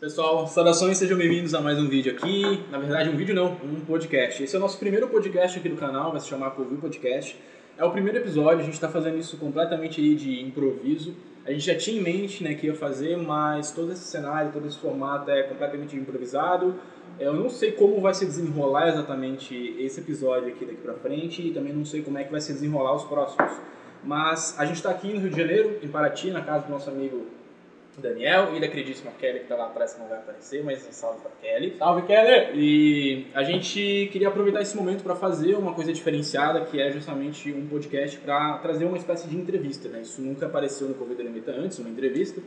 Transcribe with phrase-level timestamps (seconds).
[0.00, 2.64] Pessoal, saudações, sejam bem-vindos a mais um vídeo aqui.
[2.70, 4.40] Na verdade, um vídeo não, um podcast.
[4.40, 7.36] Esse é o nosso primeiro podcast aqui do canal, vai se chamar Covil Podcast.
[7.76, 11.16] É o primeiro episódio, a gente está fazendo isso completamente aí de improviso.
[11.44, 14.68] A gente já tinha em mente né, que ia fazer, mas todo esse cenário, todo
[14.68, 16.76] esse formato é completamente improvisado.
[17.18, 21.52] Eu não sei como vai se desenrolar exatamente esse episódio aqui daqui pra frente e
[21.52, 23.50] também não sei como é que vai se desenrolar os próximos.
[24.04, 26.88] Mas a gente está aqui no Rio de Janeiro, em Paraty, na casa do nosso
[26.88, 27.26] amigo
[28.00, 30.92] Daniel e da queridíssima Kelly, que está lá atrás, que não vai aparecer, mas um
[30.92, 31.76] salve para Kelly.
[31.78, 32.50] Salve, Kelly!
[32.54, 37.52] E a gente queria aproveitar esse momento para fazer uma coisa diferenciada, que é justamente
[37.52, 39.88] um podcast para trazer uma espécie de entrevista.
[39.88, 40.02] Né?
[40.02, 42.40] Isso nunca apareceu no Covid Limita antes, uma entrevista.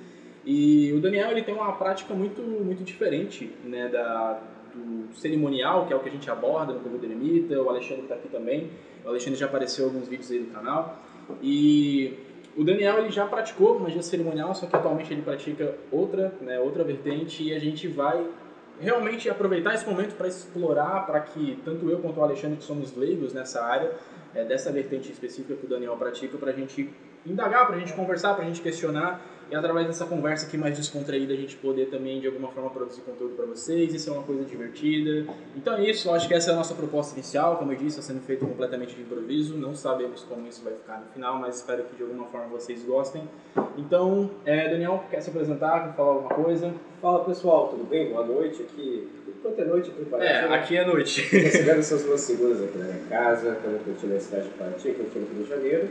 [0.45, 4.39] E o Daniel ele tem uma prática muito, muito diferente né, da,
[4.73, 7.61] do cerimonial, que é o que a gente aborda no Covid Limita.
[7.61, 8.69] O Alexandre está aqui também.
[9.05, 10.99] O Alexandre já apareceu em alguns vídeos aí do canal.
[11.41, 12.17] E
[12.57, 16.83] o Daniel ele já praticou magia cerimonial, só que atualmente ele pratica outra, né, outra
[16.83, 18.25] vertente e a gente vai
[18.79, 22.95] realmente aproveitar esse momento para explorar, para que tanto eu quanto o Alexandre, que somos
[22.95, 23.91] leigos nessa área,
[24.33, 26.89] é, dessa vertente específica que o Daniel pratica, para a gente
[27.25, 30.77] indagar, para a gente conversar, para a gente questionar e através dessa conversa aqui mais
[30.77, 34.23] descontraída a gente poder também de alguma forma produzir conteúdo para vocês, isso é uma
[34.23, 35.25] coisa divertida.
[35.57, 37.99] Então é isso, eu acho que essa é a nossa proposta inicial, como eu disse,
[37.99, 41.57] está sendo feito completamente de improviso, não sabemos como isso vai ficar no final, mas
[41.57, 43.23] espero que de alguma forma vocês gostem.
[43.77, 46.73] Então, é, Daniel, quer se apresentar, quer falar alguma coisa?
[47.01, 48.09] Fala pessoal, tudo bem?
[48.09, 49.09] Boa noite aqui.
[49.27, 51.21] Enquanto é noite aqui É, aqui é noite.
[51.35, 55.25] recebendo essas duas seguras aqui na minha casa, estamos curtindo a cidade de Paraty, curtindo
[55.25, 55.89] o Rio de Janeiro.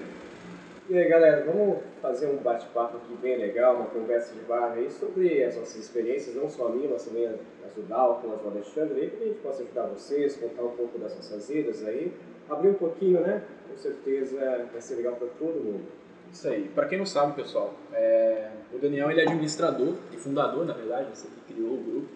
[0.91, 4.91] E aí galera, vamos fazer um bate-papo aqui bem legal, uma conversa de bar aí
[4.91, 8.49] sobre as nossas experiências, não só a minha, mas também as do Dalton, as do
[8.49, 12.13] Alexandre, aí, que a gente possa ajudar vocês, contar um pouco das nossas vidas aí,
[12.49, 13.45] abrir um pouquinho, né?
[13.69, 15.85] Com certeza vai ser legal para todo mundo.
[16.33, 16.69] Isso aí.
[16.75, 21.09] Para quem não sabe, pessoal, é, o Daniel ele é administrador e fundador, na verdade,
[21.15, 22.09] você que criou o grupo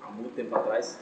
[0.00, 0.98] há muito tempo atrás,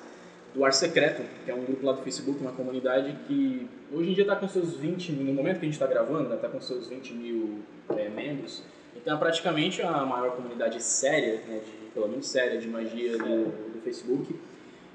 [0.55, 4.14] do Ar Secreto, que é um grupo lá do Facebook, uma comunidade que hoje em
[4.14, 6.60] dia está com seus 20 mil, no momento que a gente está gravando, está com
[6.60, 7.60] seus 20 mil
[7.97, 8.62] é, membros.
[8.94, 13.72] Então é praticamente a maior comunidade séria, né, de, pelo menos séria, de magia do,
[13.72, 14.34] do Facebook.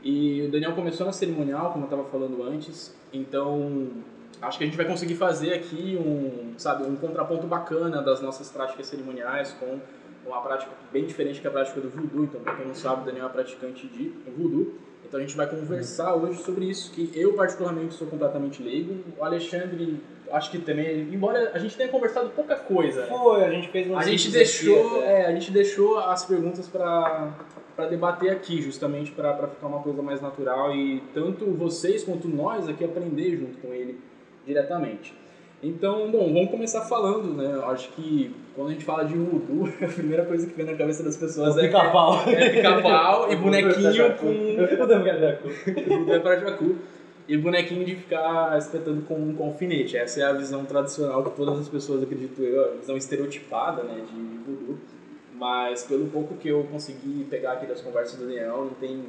[0.03, 3.87] E o Daniel começou na cerimonial, como eu estava falando antes, então
[4.41, 8.49] acho que a gente vai conseguir fazer aqui um, sabe, um contraponto bacana das nossas
[8.49, 9.79] práticas cerimoniais com
[10.25, 12.25] uma prática bem diferente que a prática do voodoo.
[12.25, 14.75] Então, para quem não sabe, o Daniel é praticante de voodoo.
[15.07, 18.95] Então a gente vai conversar hoje sobre isso, que eu particularmente sou completamente leigo.
[19.17, 20.01] O Alexandre,
[20.31, 23.07] acho que também, embora a gente tenha conversado pouca coisa, né?
[23.07, 25.21] Foi, a gente fez um a gente deixou, até.
[25.21, 27.33] é, a gente deixou as perguntas para
[27.75, 32.67] para debater aqui, justamente para ficar uma coisa mais natural e tanto vocês quanto nós
[32.67, 33.99] aqui aprender junto com ele
[34.47, 35.13] diretamente.
[35.61, 37.51] Então, bom, vamos começar falando, né?
[37.55, 40.75] Eu acho que quando a gente fala de voodoo, a primeira coisa que vem na
[40.75, 42.23] cabeça das pessoas é Pica-pau.
[42.27, 44.27] é pica-pau e bonequinho com
[45.87, 46.75] voodoo é pra jacu
[47.27, 49.97] e bonequinho de ficar espetando com, com alfinete.
[49.97, 54.01] Essa é a visão tradicional que todas as pessoas, acredito eu, a visão estereotipada, né,
[54.07, 54.77] de voodoo.
[55.33, 59.03] Mas pelo pouco que eu consegui pegar aqui das conversas do Daniel, não tem...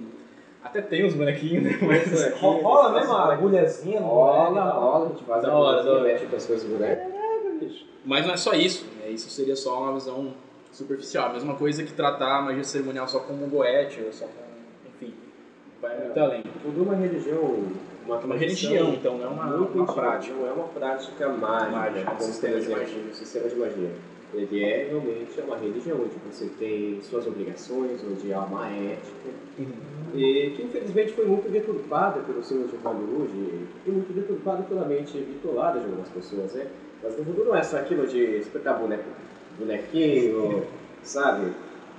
[0.63, 1.79] Até tem os bonequinhos, né?
[1.83, 2.35] Mas...
[2.41, 4.79] Ro- Rola mesmo a agulhazinha no Rola, boneco.
[4.81, 6.03] rola, a gente faz Da a hora, da hora.
[6.03, 7.19] mexe com as coisas do boneco.
[8.05, 9.11] Mas não é só isso, né?
[9.11, 10.33] Isso seria só uma visão
[10.73, 11.31] superficial.
[11.31, 14.39] A mesma coisa que tratar a magia cerimonial só como um goethe, ou só como...
[14.95, 15.15] Enfim,
[15.81, 16.43] vai muito além.
[16.45, 17.65] É uma religião,
[18.07, 20.35] uma, É uma religião, então, não é uma, muito uma prática.
[20.35, 23.03] Não é uma prática mágica, Mágica, como sistema por de magia.
[23.11, 23.91] um sistema de magia.
[24.35, 29.31] Ele é realmente uma religião onde você tem suas obrigações, onde há uma ética,
[30.15, 33.31] e que infelizmente foi muito deturpada pelos filmes de Hollywood
[33.87, 36.67] e muito deturpada pela mente bitolada de algumas pessoas, né?
[37.03, 39.05] Mas no voodoo não é só aquilo de espetar boneco,
[39.59, 40.65] bonequinho,
[41.03, 41.53] sabe?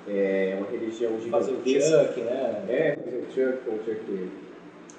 [0.07, 2.05] É uma religião Fazer o gigantesca.
[2.07, 2.65] chuck, né?
[2.67, 4.29] É, fazer um chuck, um chuck.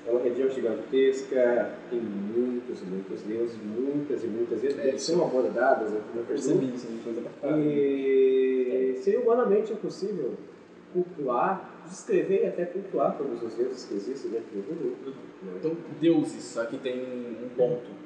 [0.06, 5.90] É uma religião gigantesca, tem muitos, muitos deuses, muitas e muitas vezes, É, são abordadas
[5.90, 7.62] no Percebi isso, coisa pra caralho.
[7.70, 10.34] E seria humanamente impossível
[10.94, 15.14] cultuar, descrever e até cultuar todos os deuses que existem dentro do voodoo.
[15.42, 15.52] né?
[15.58, 18.00] Então, deuses, aqui tem um ponto.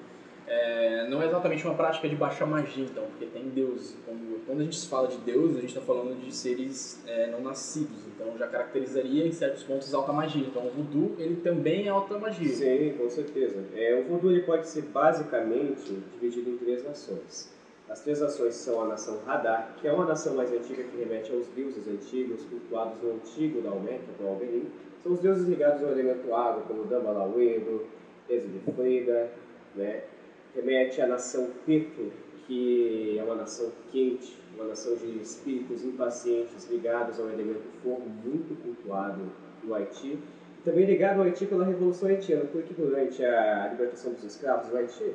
[0.47, 3.97] É, não é exatamente uma prática de baixa magia, então, porque tem deuses.
[4.05, 7.41] Quando, quando a gente fala de deuses, a gente está falando de seres é, não
[7.41, 10.47] nascidos, então já caracterizaria em certos pontos alta magia.
[10.47, 12.49] Então, o voodoo, ele também é alta magia.
[12.49, 13.65] Sim, com certeza.
[13.75, 17.54] É, o voodoo ele pode ser basicamente dividido em três nações.
[17.89, 21.31] As três nações são a nação Hadar, que é uma nação mais antiga que remete
[21.31, 24.67] aos deuses antigos, cultuados no antigo Daomé, que é o Alberim.
[25.03, 27.85] São os deuses ligados ao elemento água, como Dambalauedo,
[28.29, 29.31] Exilifrida,
[29.77, 30.05] né?
[30.55, 32.11] Remete à nação Peto,
[32.47, 38.61] que é uma nação quente, uma nação de espíritos impacientes ligados ao elemento fogo, muito
[38.63, 39.31] cultuado
[39.63, 40.19] no Haiti.
[40.65, 45.13] Também ligado ao Haiti pela Revolução Haitiana, porque durante a libertação dos escravos no Haiti,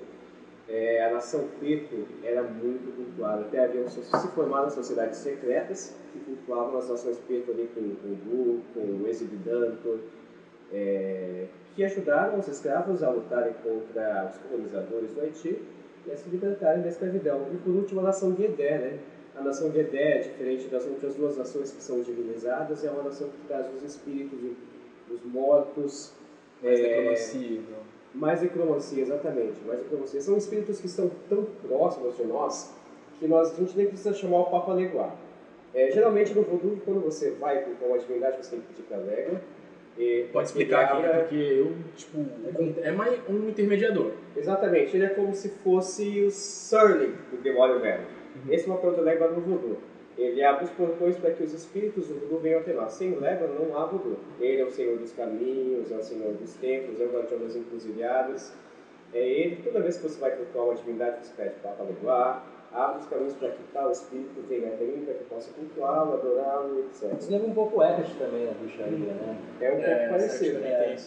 [0.70, 3.42] é, a nação preto era muito cultuada.
[3.42, 4.02] Até haviam se
[4.36, 10.00] formaram sociedades secretas que cultuavam as nações preto ali com o Gu, com o Exibidanto,
[10.72, 15.60] é, que ajudaram os escravos a lutarem contra os colonizadores do Haiti
[16.06, 17.48] e a se libertarem da escravidão.
[17.52, 19.00] E por último, a nação Guedé, né?
[19.36, 23.48] A nação Guedé, diferente das outras duas nações que são divinizadas, é uma nação que
[23.48, 24.40] traz os espíritos,
[25.10, 26.14] os mortos.
[26.62, 27.99] Mais é, necromancia, então.
[28.14, 29.60] Mais necromancia, exatamente.
[29.66, 30.22] Mais necromancia.
[30.22, 32.74] São espíritos que estão tão próximos de nós
[33.20, 35.14] que nós, a gente nem precisa chamar o Papa Leguar.
[35.74, 38.98] É, geralmente no voodoo, quando você vai com uma divindade, você tem que pedir para
[38.98, 39.42] a légua.
[39.98, 42.26] E Pode explicar aqui, porque eu, tipo,
[42.82, 44.14] é mais um intermediador.
[44.36, 48.04] Exatamente, ele é como se fosse o Surly do Demônio Velho.
[48.50, 49.78] Esse é do légua no voodoo.
[50.22, 52.92] Ele abre os portões para que os espíritos do voodoo venham até nós.
[52.94, 54.18] Sem légua não há voodoo.
[54.40, 57.56] Ele é o senhor dos caminhos, é o senhor dos templos, é o guardião das
[57.56, 58.54] encruzilhadas.
[59.14, 63.00] É ele, toda vez que você vai cultuar uma divindade, você pede para levar, abre
[63.00, 66.80] os caminhos para que tal espírito venha até mim, para que eu possa cultuá-lo, adorá-lo,
[66.82, 67.18] etc.
[67.18, 69.38] Isso lembra um pouco Eckhart também na bruxaria, né?
[69.62, 70.56] É um pouco É, parecido.
[70.58, 70.98] também é.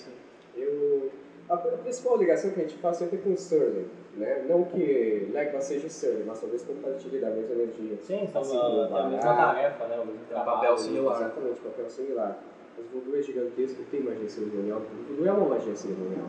[0.56, 1.10] Eu,
[1.48, 3.86] a, a principal ligação que a gente faz sempre é com o Sterling,
[4.16, 4.44] né?
[4.48, 7.96] Não que Legba seja Sterling, mas talvez compartilhe da mesma energia.
[8.02, 9.96] Sim, são Assim a, tem a mesma tarefa, né?
[10.00, 11.16] O mesmo papel similar.
[11.22, 12.38] Exatamente, papel similar.
[12.76, 14.78] Mas o voodoo é gigantesco, tem magia cerimonial.
[14.80, 16.26] O voodoo é uma magia cerimonial.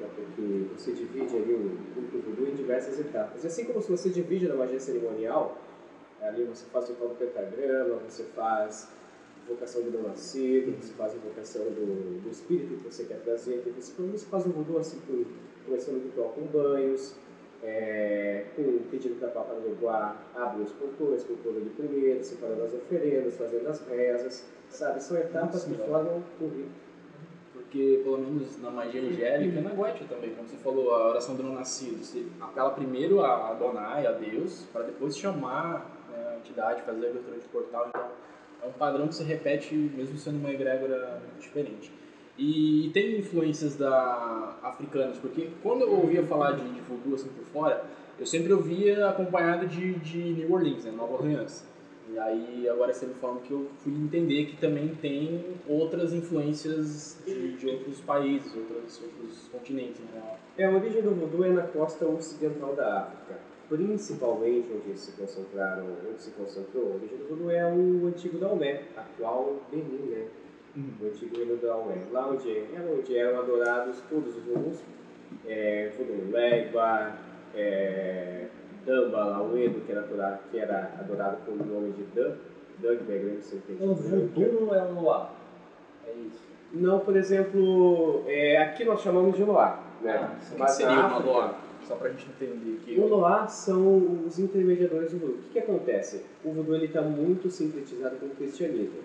[0.00, 0.08] né?
[0.14, 3.42] Porque você divide ali o culto voodoo em diversas etapas.
[3.44, 5.56] E assim como se você divide na magia cerimonial,
[6.22, 8.88] ali você faz o tal do pentagrama, você faz
[9.44, 13.56] invocação do nascido, você faz invocação do, do espírito que você quer trazer.
[13.56, 15.24] Então, você, você faz o voodoo assim, com,
[15.68, 17.14] começando o ritual com banhos,
[17.62, 23.36] é, com pedido para Papa Leguar, abre os portões, cultura de primeiro, separando as oferendas,
[23.36, 25.02] fazendo as rezas, sabe?
[25.02, 25.76] São etapas que Sim.
[25.76, 26.88] formam o rito.
[27.52, 31.34] Porque, pelo menos na magia angélica, e na Goethe também, como você falou, a oração
[31.34, 36.36] do não nascido, você apela primeiro a Adonai, a Deus, para depois chamar né, a
[36.38, 37.86] entidade, fazer a abertura de portal.
[37.88, 38.08] Então,
[38.62, 41.92] é um padrão que se repete mesmo sendo uma egrégora diferente.
[42.38, 47.44] E, tem influências da africanas, porque quando eu ouvia falar de, de voodoo assim por
[47.46, 47.84] fora,
[48.18, 51.66] eu sempre ouvia acompanhado de, de New Orleans, né, Nova Orleans.
[52.10, 57.18] E aí, agora você me falando que eu fui entender que também tem outras influências
[57.26, 60.38] de, de outros países, outros, outros continentes, real.
[60.56, 63.38] É, a origem do voodoo é na costa ocidental da África.
[63.68, 68.84] Principalmente onde se concentraram, onde se concentrou, a origem do voodoo é o antigo Daomé,
[68.96, 70.26] atual Benin, né?
[71.00, 71.96] O antigo do Daomé.
[72.12, 74.78] Lá onde, é onde eram adorados todos os voodoos.
[75.46, 77.16] É, voodoo Legba,
[77.54, 78.46] é,
[78.86, 82.36] Damba, Lauedo, que era adorado, que era adorado com o nome de Dan,
[82.78, 85.34] Dugbear, não sei se Um voodoo é um luar.
[86.06, 86.42] É isso.
[86.72, 90.16] Não, por exemplo, é, aqui nós chamamos de Loá, né?
[90.16, 91.54] Ah, que Mas seria uma loa?
[91.82, 93.00] Só pra gente entender que...
[93.00, 95.36] O Loá são os intermediadores do voodoo.
[95.36, 96.24] O que, que acontece?
[96.44, 98.98] O voodoo está muito sintetizado com o cristianismo,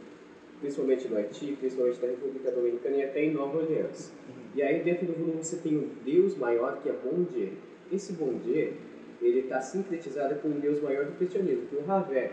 [0.64, 4.14] principalmente no Haiti, principalmente na República Dominicana e até em Nova Orleans.
[4.56, 7.50] E aí dentro do voodoo você tem um Deus maior que é Bon Dieu.
[7.92, 8.74] Esse Bon Dieu,
[9.22, 12.32] ele está sincretizado com um Deus maior do cristianismo, que é o Ravé.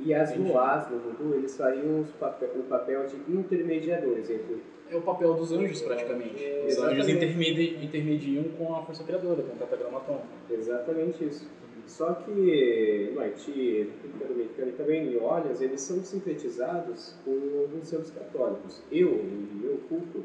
[0.00, 0.34] E as.
[0.36, 5.34] Loás no voodoo, eles fariam os papel, o papel de intermediadores entre É o papel
[5.34, 6.36] dos anjos, praticamente.
[6.36, 7.00] Os Exatamente.
[7.02, 10.20] anjos intermedi intermediam com a força criadora, com o tetragramaton.
[10.50, 11.50] Exatamente isso.
[11.88, 17.88] Só que no Haiti, República Dominicana e também em Orleans, eles são sintetizados com alguns
[17.88, 18.80] santos católicos.
[18.92, 20.22] Eu, no meu culto,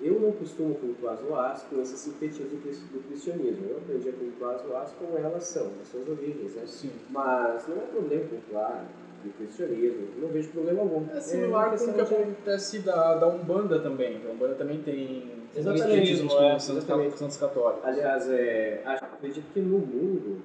[0.00, 3.66] eu não costumo cultuar as loás com esse sintetismo do cris- do cristianismo.
[3.70, 6.62] Eu aprendi a cultuar as loás como elas são, as suas origens, né?
[6.66, 6.90] Sim.
[7.10, 8.84] Mas não é problema cultuar
[9.24, 11.04] do cristianismo, não vejo problema algum.
[11.12, 14.20] É similar uma com o que acontece da, da Umbanda também.
[14.28, 17.84] A Umbanda também tem Exatamente, com é, os santos, católicos.
[17.84, 20.40] Aliás, é, acredito que no mundo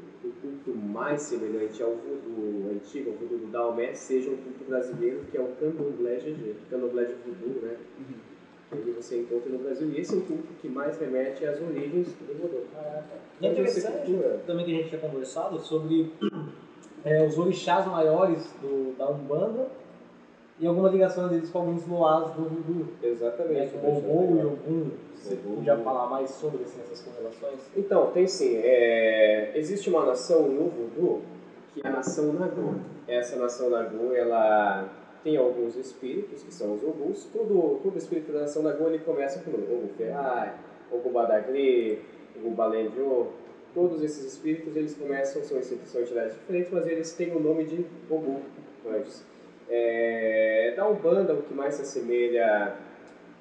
[0.63, 5.21] o culto mais semelhante ao voodoo antigo, ao voodoo do Daomé, seja o culto brasileiro,
[5.29, 7.77] que é o candomblé GG, candomblé de voodoo, né?
[7.99, 8.81] Uhum.
[8.81, 9.91] Que você encontra no Brasil.
[9.91, 12.63] E esse é o culto que mais remete às origens do voodoo.
[13.39, 14.11] E é interessante
[14.47, 16.11] também que a gente tinha conversado sobre
[17.05, 19.67] é, os orixás maiores do, da Umbanda
[20.63, 22.41] e algumas ligações deles com alguns loás do.
[22.41, 23.73] Né, Exatamente.
[23.73, 24.91] como Ogum e Ogum.
[25.13, 27.59] Você podia falar mais sobre assim, essas correlações?
[27.75, 28.55] Então, tem sim.
[28.55, 31.21] É, existe uma nação no voodoo
[31.73, 32.75] que é a nação Nagô.
[33.07, 34.87] Essa nação Nagô, ela
[35.21, 37.27] tem alguns espíritos, que são os Oguns.
[37.33, 40.53] Todo, todo espírito da nação Nagô, ele começa com Ogum Ferrai,
[40.89, 41.99] Ogum Badagri,
[42.37, 43.27] Ogum Balendio,
[43.73, 47.85] todos esses espíritos eles começam, são, são entidades diferentes, mas eles têm o nome de
[48.09, 48.39] Ogum,
[48.87, 49.32] anjos.
[49.69, 52.73] É, da Umbanda, o que mais se assemelha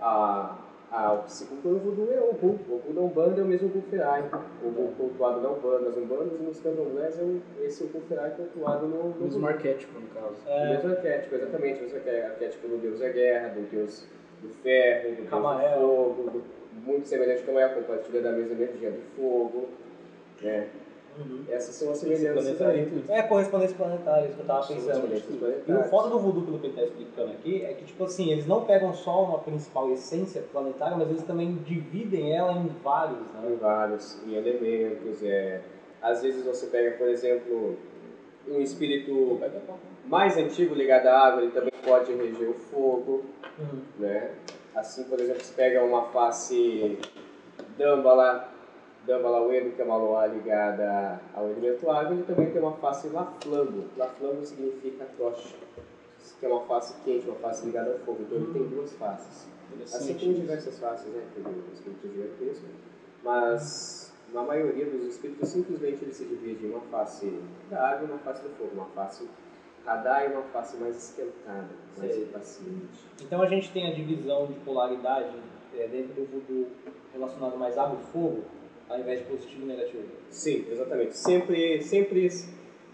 [0.01, 0.57] a,
[0.91, 2.57] ao que se cultua no voodoo é o Ogum.
[2.69, 4.25] O Ogum da Umbanda é o mesmo Ogum Ferai.
[4.63, 8.31] O Ogum cultuado na Umbanda, nas Umbandas e nos candomblés é o, esse Ogum Ferai
[8.31, 10.35] cultuado no, no O mesmo arquétipo, no caso.
[10.47, 11.79] O É, mesmo arquétipo, exatamente.
[11.81, 14.05] O mesmo arqué- arquétipo do deus da guerra, do deus
[14.43, 15.79] do ferro, do deus Camael.
[15.81, 16.43] do fogo, do,
[16.85, 19.69] muito semelhante com Camael, compartilha da mesma energia do fogo.
[20.41, 20.67] Né?
[21.19, 21.45] Uhum.
[21.49, 23.05] Essas são as semelhanças aí.
[23.09, 25.09] É correspondência planetária, isso que eu tava pensando.
[25.09, 28.05] semelhanças E o foda do voodoo, pelo que ele tá explicando aqui, é que, tipo
[28.05, 32.69] assim, eles não pegam só uma principal essência planetária, mas eles também dividem ela em
[32.83, 33.59] vários, Em né?
[33.61, 35.23] vários em elementos.
[35.23, 35.61] É.
[36.01, 37.77] Às vezes você pega, por exemplo,
[38.49, 39.41] um espírito
[40.07, 43.25] mais antigo ligado à água, ele também pode reger o fogo.
[43.59, 43.83] Uhum.
[43.99, 44.31] né?
[44.75, 46.99] Assim, por exemplo, se pega uma face
[47.77, 48.49] Dambala,
[49.07, 53.09] Dambala Uedo, que é uma loa ligada ao elemento água, ele também tem uma face
[53.09, 53.85] Laflambo.
[53.97, 55.57] Laflambo significa tocha,
[56.39, 58.23] que é uma face quente, uma face ligada ao fogo.
[58.23, 59.49] Então ele tem duas faces.
[59.83, 61.25] Assim como diversas faces, né?
[61.35, 62.67] Tem um espírito gigantesco,
[63.25, 67.41] mas na maioria dos espíritos simplesmente ele se divide em uma face
[67.71, 69.29] da água e uma face do fogo, uma face
[69.85, 71.69] radar e uma face mais esquentada,
[71.99, 73.05] mais impaciente.
[73.21, 75.37] Então a gente tem a divisão de polaridade
[75.75, 76.69] é, dentro do voodoo
[77.13, 78.45] relacionado mais água e fogo,
[78.93, 80.03] ao invés de positivo e negativo.
[80.31, 81.17] Sim, exatamente.
[81.17, 82.31] Sempre, sempre,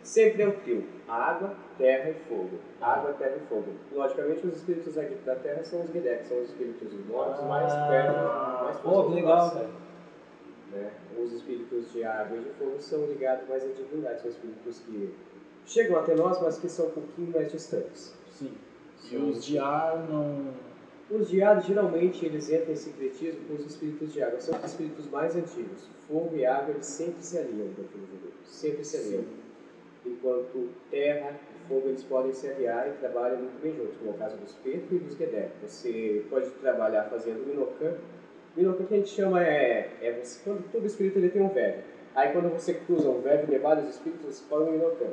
[0.03, 0.85] sempre é o trio.
[1.09, 2.51] Água, terra e fogo.
[2.81, 3.73] Água, terra e fogo.
[3.93, 8.13] Logicamente, os espíritos aqui da terra são os Guidek, são os espíritos mortos mais perto,
[8.13, 9.55] mais Ah, Pô, que legal,
[10.73, 10.91] né?
[11.19, 15.15] Os espíritos de água e de fogo são ligados mais à divindade, são espíritos que
[15.67, 18.15] chegam até nós, mas que são um pouquinho mais distantes.
[18.31, 18.53] Sim.
[19.11, 20.53] E os de ar não.
[21.11, 24.41] Os de ar, geralmente, eles entram em sincretismo com os espíritos de água.
[24.41, 25.89] São os espíritos mais antigos.
[26.07, 28.33] Fogo e água, eles sempre se alinham dentro do voodoo.
[28.45, 29.25] Sempre se alinham.
[30.05, 34.15] Enquanto terra e fogo, eles podem se aliar e trabalham muito bem juntos, como é
[34.15, 35.51] o caso dos Petro e dos Gedek.
[35.67, 37.95] Você pode trabalhar fazendo Minokan.
[38.57, 41.83] Minokan que a gente chama é, é você, quando todo espírito ele tem um verbo.
[42.15, 45.11] Aí quando você cruza um verbo de vários espíritos, você forma um Minokan.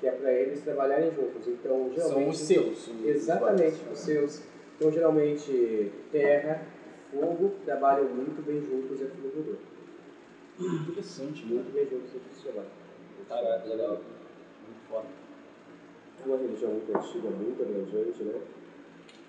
[0.00, 1.46] Que é para eles trabalharem juntos.
[1.48, 1.98] Então, geralmente...
[2.24, 2.88] São os seus.
[2.88, 4.42] os- Exatamente, os seus.
[4.78, 6.62] Então, geralmente, terra
[7.12, 9.58] e fogo trabalham muito bem juntos dentro do voodoo.
[10.88, 11.54] Interessante, né?
[11.54, 12.68] Muito bem juntos dentro do trabalho.
[13.28, 13.90] Caraca, legal.
[13.90, 15.06] Muito foda.
[16.22, 18.40] É uma religião muito antiga, muito abrangente, né?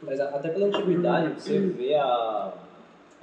[0.03, 2.53] Mas até pela antiguidade, você vê a,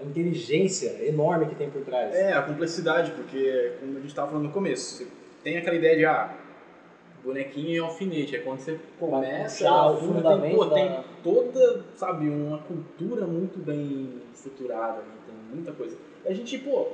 [0.00, 2.12] a inteligência enorme que tem por trás.
[2.12, 5.06] É, a complexidade, porque, como a gente estava falando no começo, você
[5.45, 6.35] tem aquela ideia de, ah,
[7.26, 8.37] bonequinho e alfinete.
[8.37, 13.26] É quando você começa a o fundo, tem, pô, da- tem toda, sabe, uma cultura
[13.26, 15.09] muito bem estruturada, né?
[15.26, 15.97] tem muita coisa.
[16.25, 16.88] A gente, pô,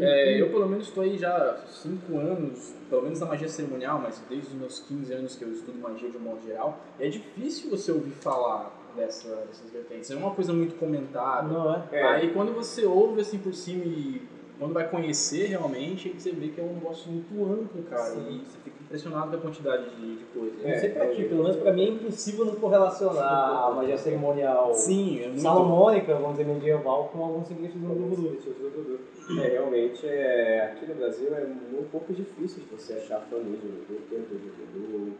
[0.00, 3.98] é, eu pelo menos estou aí já há 5 anos, pelo menos na magia cerimonial,
[4.02, 7.04] mas desde os meus 15 anos que eu estudo magia de um modo geral, e
[7.04, 10.10] é difícil você ouvir falar dessa, dessas vertentes.
[10.10, 11.48] É uma coisa muito comentada.
[11.48, 11.82] Não é?
[11.92, 14.22] É, Aí quando você ouve assim por cima e
[14.58, 18.02] quando vai conhecer realmente, você vê que é um negócio muito amplo, cara.
[18.04, 18.40] Sim.
[18.42, 20.62] E você fica impressionado com a quantidade de, de coisas.
[20.62, 21.24] Não É, sei pra ti, é.
[21.28, 25.40] pelo menos pra mim é impossível não correlacionar a magia cerimonial Sim, é muito.
[25.42, 28.32] salomônica, vamos dizer, medieval, com alguns significados do voodoo.
[28.32, 29.40] do.
[29.42, 33.66] É, realmente, é, aqui no Brasil é um pouco difícil de você achar família de
[33.66, 35.12] voodoo, de voodoo,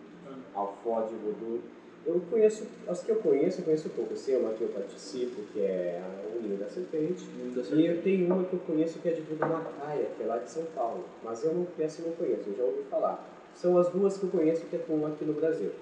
[0.55, 1.61] alfó de voodoo.
[2.06, 4.12] Eu conheço, as que eu conheço, eu conheço pouco.
[4.12, 7.25] Eu sei uma que eu participo, que é a Unida da Serpente.
[7.72, 10.38] E eu tenho uma que eu conheço que é de Voodoo Macaia, que é lá
[10.38, 11.02] de São Paulo.
[11.25, 13.28] Mas eu não, essa eu não conheço, eu já ouvi falar.
[13.56, 15.72] São as duas que eu conheço que atuam aqui no Brasil.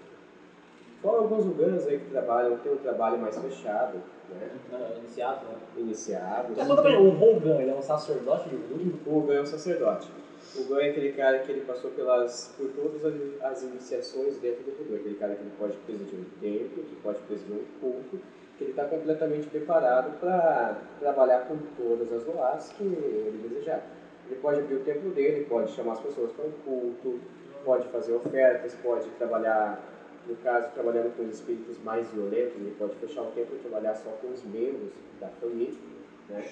[1.02, 3.98] Fora alguns lugares aí que trabalham, tem um trabalho mais fechado,
[4.30, 4.50] né?
[4.72, 5.56] Ah, Iniciado, né?
[5.76, 6.52] Iniciados.
[6.52, 9.18] Então, o Hogan, ele é um sacerdote de voodoo?
[9.18, 10.08] O Gan é um sacerdote.
[10.56, 13.04] O Gan é aquele cara que ele passou pelas, por todas
[13.42, 14.96] as, iniciações dentro do voodoo.
[14.96, 18.20] Aquele cara que ele pode presidir um templo, que pode presidir um culto,
[18.56, 23.84] que ele está completamente preparado para trabalhar com todas as loas que ele desejar.
[24.26, 27.18] Ele pode abrir o templo dele, pode chamar as pessoas para um culto,
[27.64, 29.82] pode fazer ofertas, pode trabalhar,
[30.28, 33.96] no caso, trabalhando com os espíritos mais violentos, ele pode fechar o templo e trabalhar
[33.96, 35.93] só com os membros da família.
[36.28, 36.44] Né?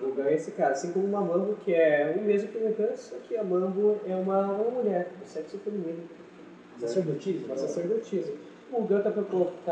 [0.00, 2.74] O Gan é esse cara, assim como uma Mambo, que é o mesmo que o
[2.74, 5.98] Gan, só que a Mambo é uma, uma mulher, do sexo feminino.
[5.98, 6.06] né?
[6.78, 7.46] Sacerdotismo?
[7.46, 8.32] Uma sacerdotisa.
[8.70, 9.22] O Gan tá para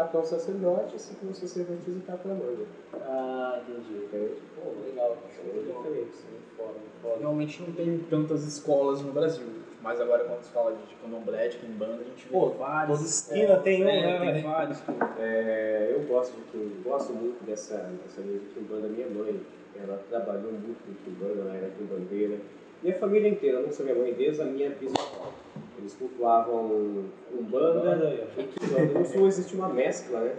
[0.09, 2.67] tá um sacerdote, assim como o sacerdotisa tá para a Mambo.
[2.95, 4.05] Ah, entendi.
[4.05, 4.35] Entende?
[4.57, 5.17] Pô, legal.
[5.31, 6.25] Diferentes.
[6.57, 7.17] Foda, foda.
[7.19, 9.47] Realmente não tem tantas escolas no Brasil.
[9.83, 12.99] Mas agora quando se fala de candomblé, de quimbanda, a gente vê Pô, vários.
[12.99, 14.83] toda esquina tem um, é, né, Tem vários.
[15.19, 18.89] É, eu gosto de Kim, gosto muito dessa, dessa linha de Kimbanda.
[18.89, 19.41] Minha mãe,
[19.81, 22.39] ela trabalhou muito com Kimbanda, ela era Kimbandeira.
[22.83, 25.33] Minha família inteira, não só minha mãe, desde a minha bisavó.
[25.79, 28.99] Eles cultuavam Umbanda e Kimbanda.
[28.99, 30.35] No sul existe uma mescla, né?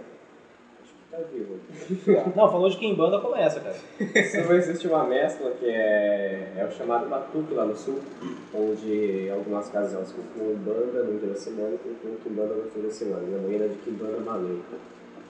[0.82, 0.97] Acho que tá vivo.
[2.36, 3.74] Não, falou de Kimbanda, começa, cara.
[3.74, 7.98] Sul existe uma mescla que é, é o chamado Batuque lá no sul,
[8.54, 12.82] onde algumas casas elas cultuam Umbanda no dia da semana e cultuam Kimbanda no fim
[12.82, 13.22] da semana.
[13.22, 14.60] Minha mãe era de Kimbanda Malay.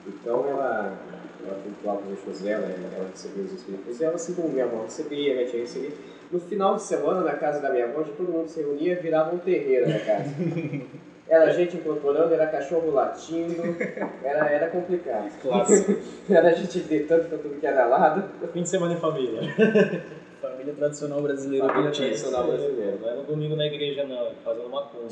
[0.05, 0.97] Então ela,
[1.45, 5.33] ela cultuava os Exus dela, ela recebia os espíritos dela, assim como minha avó recebia,
[5.33, 5.91] minha tia recebia.
[6.31, 9.33] No final de semana, na casa da minha avó, todo mundo se reunia e virava
[9.33, 10.29] um terreiro na casa.
[11.29, 13.61] Era gente incorporando, era cachorro latindo,
[14.23, 15.29] era, era complicado.
[15.41, 15.95] Clássico.
[16.27, 18.23] Era gente gritando pra tudo que era lado.
[18.53, 19.41] Fim de semana em família.
[20.41, 22.97] Família tradicional brasileira Família tradicional brasileira.
[23.01, 25.09] Não é no domingo na igreja, não, é fazendo macumba.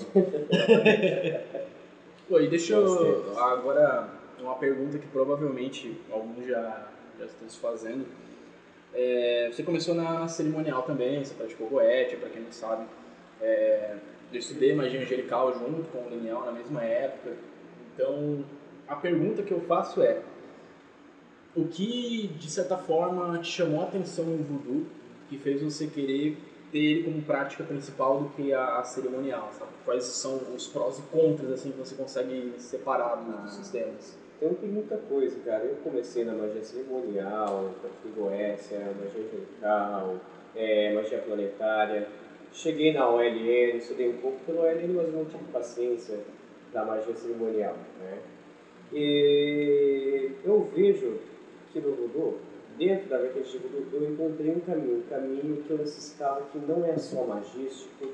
[2.30, 4.08] Pô, e deixa eu agora
[4.40, 6.88] uma pergunta que provavelmente alguns já,
[7.20, 8.06] já estão se fazendo.
[8.94, 12.86] É, você começou na cerimonial também, você praticou goethe, para quem não sabe.
[13.42, 13.96] É,
[14.32, 17.36] eu estudei magia angelical junto com o Daniel na mesma época.
[17.94, 18.44] Então,
[18.88, 20.22] a pergunta que eu faço é:
[21.56, 24.86] o que de certa forma te chamou a atenção no voodoo
[25.30, 26.38] que fez você querer
[26.72, 29.72] ter ele como prática principal do que a, a cerimonial, sabe?
[29.86, 34.18] Quais são os prós e contras assim que você consegue separar dos, dos sistemas?
[34.38, 35.64] Então tem muita coisa, cara.
[35.64, 40.16] Eu comecei na magia cerimonial, pratiquei goécia, magia angelical,
[40.56, 42.08] é, magia planetária.
[42.58, 46.18] Cheguei na OLN, estudei um pouco pela OLN, mas não tive paciência
[46.74, 48.18] da magia cerimonial, né?
[48.92, 51.20] E eu vejo
[51.72, 52.40] que no voodoo,
[52.76, 56.58] dentro da vertente de voodoo, eu encontrei um caminho, um caminho que eu necessitava que
[56.58, 58.08] não é só magístico,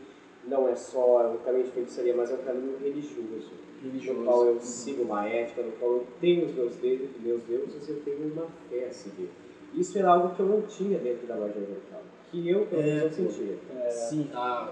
[0.46, 3.50] não é só um caminho de feitiçaria, mas é um caminho religioso
[3.82, 7.88] no qual eu sigo uma ética, no qual eu tenho os meus deuses, meus deuses
[7.88, 9.30] eu tenho uma fé a seguir.
[9.74, 12.02] Isso era algo que eu não tinha dentro da magia angelical,
[12.34, 13.58] que eu, pelo menos, É, não sentia.
[13.92, 14.72] Sim, a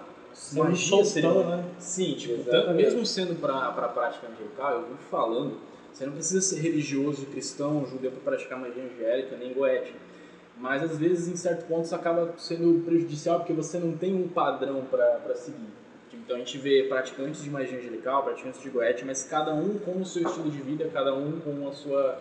[0.54, 1.58] magia cerimonial.
[1.58, 1.64] né?
[1.78, 5.58] Sim, tipo, tanto- mesmo sendo para a prática angelical, eu vim falando,
[5.94, 9.94] você não precisa ser religioso, cristão, judeu para praticar magia angélica, nem goethe.
[10.58, 14.28] Mas às vezes, em certo ponto, isso acaba sendo prejudicial porque você não tem um
[14.28, 15.70] padrão para seguir.
[16.14, 20.00] Então a gente vê praticantes de magia angelical, praticantes de goethe, mas cada um com
[20.02, 22.20] o seu estilo de vida, cada um com a sua,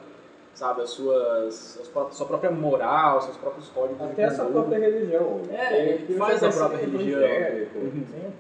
[0.61, 4.79] sabe, as suas, as pró- sua própria moral, seus próprios códigos Até a sua própria
[4.79, 5.41] religião.
[5.51, 7.21] É, Tem- faz a própria religião.
[7.75, 8.31] Uhum.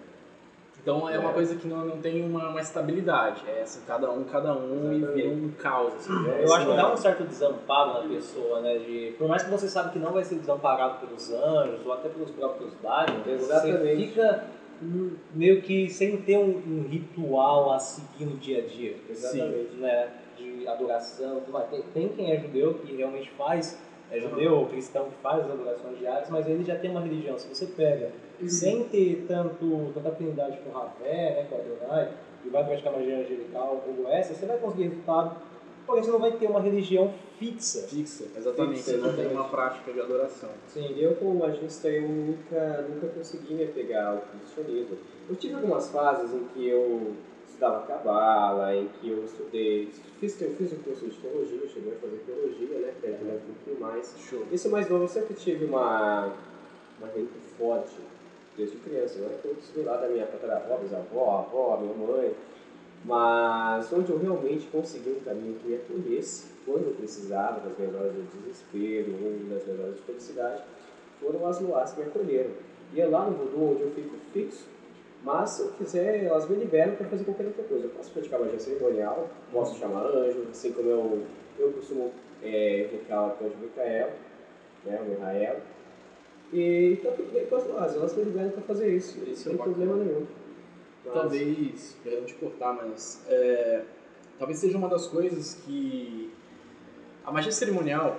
[0.82, 1.32] Então é uma É.
[1.34, 3.42] coisa que não, não tem uma, uma estabilidade.
[3.48, 5.22] É assim, cada um, cada um e Exatamente.
[5.22, 5.94] vira um caos.
[5.94, 6.40] Assim, né?
[6.42, 8.78] Eu acho que dá é- um certo desamparo na pessoa, né?
[8.78, 12.08] De, por mais que você sabe que não vai ser desamparado pelos anjos ou até
[12.08, 14.06] pelos próprios Dharmas, você Exatamente.
[14.08, 14.44] fica
[15.34, 18.96] meio que sem ter um, um ritual a seguir no dia a dia.
[19.10, 19.76] Exatamente.
[19.76, 20.08] Né?
[20.60, 21.68] De adoração, tudo mais.
[21.70, 23.78] Tem, tem quem é judeu que realmente faz,
[24.10, 27.38] é judeu ou cristão que faz as adorações diárias, mas ele já tem uma religião.
[27.38, 28.10] Se você pega
[28.46, 32.12] sem ter tanto, tanta afinidade com o Ravé, né, com Adonai,
[32.44, 35.36] e vai praticar magia angelical ou essa, você vai conseguir resultado,
[35.86, 37.82] porém você não vai ter uma religião fixa.
[37.86, 38.78] Fixa, exatamente.
[38.78, 39.34] Fixa, Você não tem exatamente.
[39.34, 40.50] uma prática de adoração.
[40.66, 44.96] Sim, eu como magista eu nunca, nunca consegui me apegar ao cristianismo.
[45.28, 47.14] Eu tive algumas fases em que eu
[47.60, 51.92] estudava cabala, em que eu estudei, fiz, eu fiz um curso de teologia, eu cheguei
[51.92, 54.14] a fazer teologia, né, entender um pouquinho mais.
[54.18, 54.46] Show.
[54.50, 56.32] Isso mais novo, eu sempre tive uma,
[56.98, 57.96] uma rede forte
[58.56, 59.38] desde criança, né?
[59.44, 62.34] Eu estudei lá da minha tataravó, bisavó, avó, minha mãe,
[63.04, 67.94] mas onde eu realmente consegui um caminho que me acolhesse quando eu precisava, das minhas
[67.94, 70.62] horas de desespero, das minhas horas de felicidade,
[71.20, 72.50] foram as luas que me acolheram.
[72.94, 74.64] E é lá no voodoo onde eu fico fixo,
[75.22, 77.84] mas se eu quiser, elas me liberam para fazer qualquer outra coisa.
[77.84, 81.22] Eu posso praticar magia cerimonial, posso chamar anjo, assim como eu,
[81.58, 82.10] eu costumo
[82.42, 84.10] é, invocar o anjo Micael,
[84.84, 85.60] né, o Israel.
[86.52, 89.54] E tá tudo bem com as luas, elas me liberam para fazer isso, Isso sem
[89.54, 90.26] é problema nenhum.
[91.04, 93.82] Mas- Talvez, perdão de cortar, mas é,
[94.38, 96.30] talvez seja uma das coisas que
[97.24, 98.16] a magia cerimonial,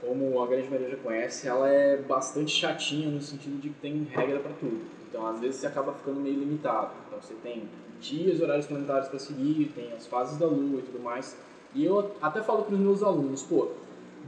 [0.00, 4.02] como a grande maioria já conhece, ela é bastante chatinha no sentido de que tem
[4.10, 4.80] regra para tudo.
[5.10, 6.92] Então, às vezes, você acaba ficando meio limitado.
[7.06, 7.68] Então, você tem
[8.00, 11.36] dias, horários planetários para seguir, tem as fases da lua e tudo mais.
[11.74, 13.68] E eu até falo para os meus alunos, pô,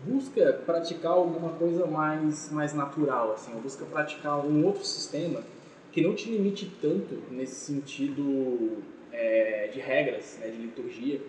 [0.05, 5.41] busca praticar alguma coisa mais, mais natural, assim, busca praticar um outro sistema
[5.93, 8.79] que não te limite tanto nesse sentido
[9.13, 11.21] é, de regras, né, de liturgia,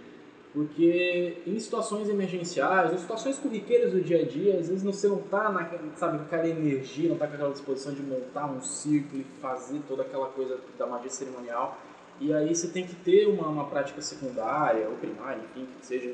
[0.54, 5.18] porque em situações emergenciais, em situações corriqueiras do dia a dia, às vezes você não
[5.18, 9.22] tá na, sabe, com aquela energia, não tá com aquela disposição de montar um círculo
[9.22, 11.80] e fazer toda aquela coisa da magia cerimonial,
[12.20, 16.14] e aí você tem que ter uma, uma prática secundária ou primária, enfim, que seja,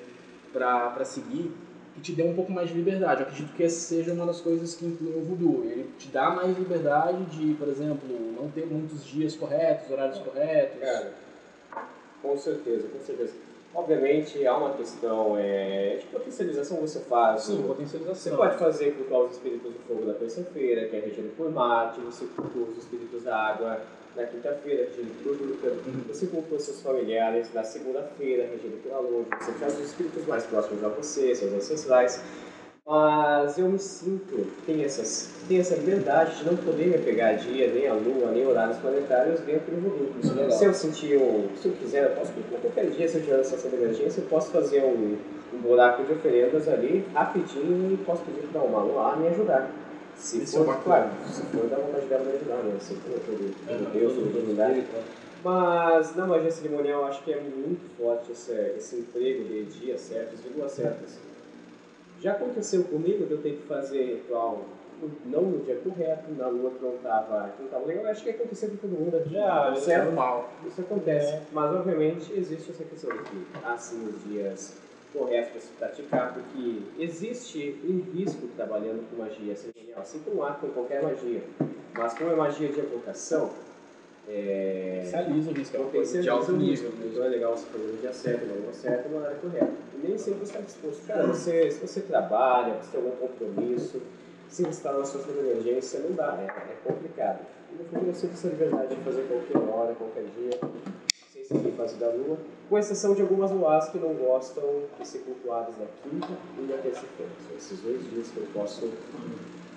[0.54, 1.52] para seguir,
[1.93, 3.21] que te dê um pouco mais de liberdade.
[3.21, 5.65] Eu acredito que essa seja uma das coisas que inclui o voodoo.
[5.65, 10.80] Ele te dá mais liberdade de, por exemplo, não ter muitos dias corretos, horários corretos.
[10.80, 11.13] Cara,
[12.21, 13.34] com certeza, com certeza.
[13.73, 17.43] Obviamente há uma questão é, de potencialização que você faz.
[17.43, 18.38] Sim, Você potencialização.
[18.38, 22.25] pode fazer cultuar os espíritos do fogo da terça-feira, que é regido por Marte, você
[22.36, 23.79] cultua os espíritos da água
[24.15, 25.73] na quinta-feira, regido por Júpiter,
[26.08, 30.84] você cultua seus familiares na segunda-feira, regido pela Lua, você traz os espíritos mais próximos
[30.84, 32.19] a você, seus ancestrais.
[32.89, 37.34] Mas eu me sinto, tem, essas, tem essa liberdade de não poder me pegar a
[37.34, 40.41] dia, nem a lua, nem horários planetários dentro do volume.
[40.47, 40.49] É.
[40.49, 43.36] Se eu sentir um, se eu quiser, eu posso cultuar qualquer dia, se eu tiver
[43.36, 45.15] uma sensação de emergência, eu posso fazer um,
[45.54, 49.69] um buraco de oferendas ali, rapidinho, e posso pedir para uma lua me ajudar.
[50.15, 50.84] Se Isso é for, bacana.
[50.84, 52.75] claro, se for da vontade dela me ajudar, né?
[52.80, 54.84] Se for todo, todo Deus, toda divindade.
[55.43, 60.02] Mas na magia cerimonial eu acho que é muito forte esse, esse emprego de dias
[60.02, 61.28] certos, de luas certas.
[62.21, 64.65] Já aconteceu comigo de eu ter que fazer ritual
[65.25, 67.53] não no dia correto, na lua que não estava.
[67.88, 69.23] Eu acho que aconteceu com todo mundo.
[69.32, 70.05] Já, Isso é certo?
[70.05, 70.49] normal.
[70.67, 71.34] Isso acontece.
[71.34, 71.41] É.
[71.53, 74.75] Mas obviamente existe essa questão de que há sim os dias
[75.13, 80.51] corretos para se praticar, porque existe um risco trabalhando com magia cerimonial, assim como há
[80.51, 81.41] com qualquer magia.
[81.93, 83.49] Mas como é magia de evocação,
[84.29, 86.91] é, Potencializa o risco, é uma coisa de alto nível.
[87.03, 89.73] Então é legal você fazer no dia certo, na hora certa, na hora correta.
[89.95, 91.07] E nem sempre você está disposto.
[91.07, 94.01] Cara, você, se você trabalha, você tem algum compromisso,
[94.47, 97.39] se você está numa situação de emergência, não dá, é, é complicado.
[97.71, 100.59] E no fundo eu sinto essa liberdade de fazer qualquer hora, qualquer dia,
[101.31, 102.37] sem seguir fase da lua,
[102.69, 106.77] com exceção de algumas luas que não gostam de ser cultuadas na quinta e na
[106.77, 107.31] terça-feira.
[107.47, 108.89] São esses dois dias que eu posso.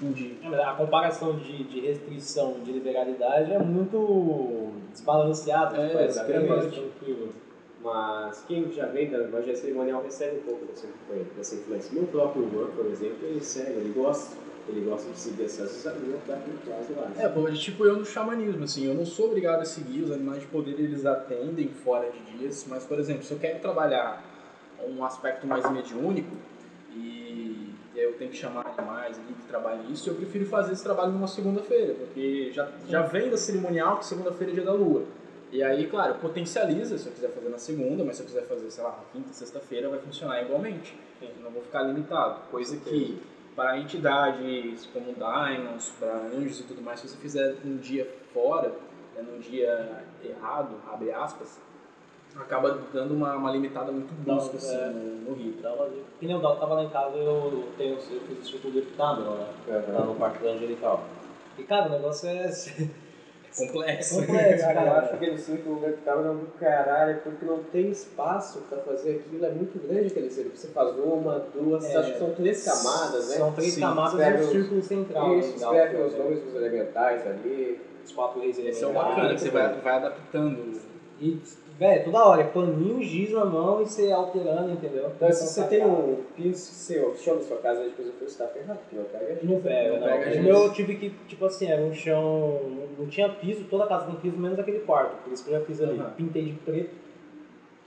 [0.02, 0.36] Entendi.
[0.52, 5.76] A comparação de, de restrição de liberalidade é muito desbalanceada.
[5.76, 7.28] É, tipo, mais tranquilo.
[7.82, 11.32] Mas quem já vem da magia cerimonial recebe um pouco dessa influência.
[11.36, 11.94] Dessa influência.
[11.94, 14.36] Meu próprio Luan, por exemplo, ele segue, ele gosta.
[14.68, 16.38] Ele gosta de seguir essas cultuar
[16.78, 17.18] as luas.
[17.18, 20.12] É, pô, é tipo eu no xamanismo, assim, eu não sou obrigado a seguir, os
[20.12, 24.22] animais de poder eles atendem fora de dias, mas, por exemplo, se eu quero trabalhar
[24.88, 26.36] um aspecto mais mediúnico
[26.94, 31.12] e eu tenho que chamar animais ali que trabalhem isso, eu prefiro fazer esse trabalho
[31.12, 35.04] numa segunda-feira, porque já, já vem da cerimonial que segunda-feira é dia da lua.
[35.50, 38.70] E aí, claro, potencializa se eu quiser fazer na segunda, mas se eu quiser fazer,
[38.70, 40.98] sei lá, na quinta, sexta-feira, vai funcionar igualmente.
[41.20, 42.40] Eu não vou ficar limitado.
[42.50, 43.20] Coisa que
[43.54, 48.72] para entidades como Diamonds, para anjos e tudo mais, se você fizer um dia fora,
[49.14, 51.61] né, num dia errado, abre aspas,
[52.40, 54.86] acaba dando uma, uma limitada muito brusca assim, é.
[54.88, 55.62] no, no rito.
[55.62, 56.02] Dá uma dica.
[56.18, 58.78] Que nem o Dalton tava lá em casa, eu, tenho, eu fiz o Instituto do
[58.78, 59.46] Epitámero, né?
[59.68, 59.98] Aham.
[59.98, 61.04] Lá no Parque da Angelical.
[61.58, 62.50] E cara, o negócio é.
[63.54, 64.20] Complexo.
[64.20, 68.78] complexo, Cara, eu acho aquele círculo vertical não do caralho, porque não tem espaço pra
[68.78, 70.56] fazer aquilo, é muito grande aquele círculo.
[70.56, 71.96] Você faz uma, duas, É.
[71.96, 73.36] acho que são três camadas, né?
[73.36, 75.38] São três Sim, camadas escreve e um círculo central.
[75.38, 76.24] Isso, né, escreve Dalton, os né?
[76.24, 77.80] nomes dos elementais ali.
[78.02, 80.80] Os quatro reis Esse é bacana, que você vai, vai adaptando.
[81.20, 81.38] E,
[81.82, 85.10] velho, toda hora, é paninho, giz na mão e você alterando, entendeu?
[85.16, 88.46] Então, se você tem um piso seu, chão da sua casa, depois eu fui estar
[88.46, 90.06] ferrado, porque não pega Não pega, Não não.
[90.06, 90.44] pega, o gente.
[90.44, 92.60] meu eu tive que, tipo assim, era um chão.
[92.96, 95.16] Não tinha piso, toda casa tem piso, menos aquele quarto.
[95.24, 95.98] Por isso que eu já fiz ali.
[95.98, 96.12] Aham.
[96.16, 96.90] Pintei de preto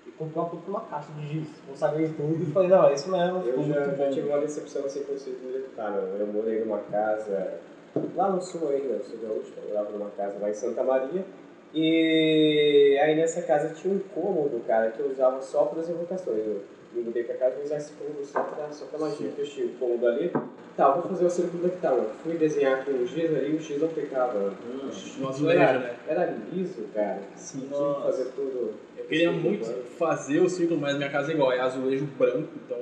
[0.05, 1.47] e comprei uma puta uma caixa de giz.
[1.67, 3.43] Consagrei tudo e falei, não, é isso mesmo.
[3.45, 5.93] Eu já, já tive uma decepção assim com o círculo vertical.
[6.19, 7.53] Eu morei numa casa
[8.13, 11.23] lá no sul ainda, eu sou gaúcho, eu morava numa casa lá em Santa Maria.
[11.75, 16.39] E aí nessa casa tinha um cômodo, cara, que eu usava só para as evocações.
[16.45, 19.29] Eu me mudei pra casa e usar esse cômodo só pra, só pra magia.
[19.35, 20.31] Fechei o cômodo ali.
[20.77, 21.97] Tá, vou fazer o círculo vertical.
[21.97, 24.53] Eu fui desenhar com o giz ali o giz não ficava.
[24.65, 25.95] Hum, no azulejo, era, né?
[26.07, 27.19] Era liso, cara.
[27.35, 27.59] Sim.
[27.59, 28.73] Tive que fazer tudo.
[28.97, 29.65] Eu queria muito
[29.97, 32.77] fazer o círculo, mas minha casa é igual, é azulejo branco, então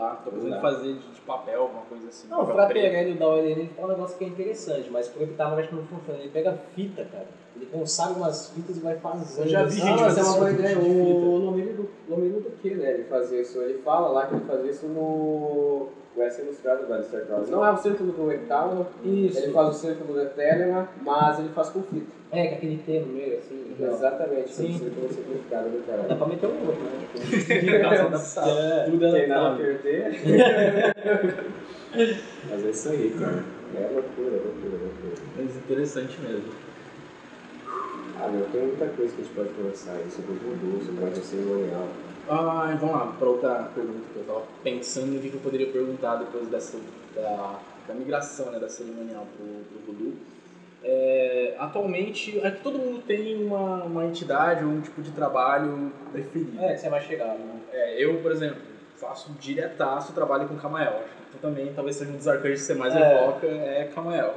[0.00, 0.60] Não precisando dá.
[0.60, 2.28] fazer de, de papel, alguma coisa assim.
[2.28, 2.46] Não, o.
[2.46, 5.74] Fraterelli da OLN ele fala um negócio que é interessante, mas pro Epitámero acho que
[5.74, 6.18] não funciona.
[6.20, 7.26] Ele pega fita, cara.
[7.56, 9.44] Ele consagra umas fitas e vai fazendo.
[9.44, 10.68] Eu já vi gente Ah, mas é fazer uma boa ideia.
[10.68, 11.02] tipo de fita.
[11.02, 12.90] O Lomiro do, Lomiro do que, né?
[12.92, 13.60] Ele faz isso.
[13.60, 17.48] Ele fala lá que ele faz isso no West Ilustrado do Alistair Cross.
[17.48, 19.38] Não é o círculo do Hectálamo, Isso.
[19.38, 22.18] ele faz o círculo da Telema, mas ele faz com fita.
[22.30, 23.74] É, com aquele T no meio, assim.
[23.78, 23.94] legal.
[23.94, 24.74] Exatamente, Sim.
[24.74, 26.16] o círculo simplificado do Dá cara.
[26.16, 26.90] pra meter um outro, né?
[27.14, 30.12] Tipo, é, tudo Tem nada a perder.
[32.50, 33.44] mas é isso aí, cara.
[33.74, 35.14] É loucura, loucura, loucura.
[35.36, 36.52] Mas interessante mesmo.
[38.20, 41.04] Ah, meu, tem muita coisa que a gente pode conversar aí sobre o voodoo, sobre
[41.04, 41.86] a cerimonial.
[42.30, 45.66] Ah, vamos lá, para outra pergunta que eu estava pensando o que que eu poderia
[45.66, 46.78] perguntar depois dessa,
[47.14, 50.12] da, da migração né, da cerimonial para o voodoo.
[50.84, 56.62] É, atualmente, aqui todo mundo tem uma, uma entidade ou um tipo de trabalho preferido.
[56.62, 57.60] É, que você vai chegar, né?
[57.72, 58.58] É, eu, por exemplo,
[58.96, 61.00] faço diretaço trabalho com Camael.
[61.04, 63.00] Acho que tu também talvez seja um dos arcanjos que você mais É.
[63.00, 64.34] evoca, é Camael.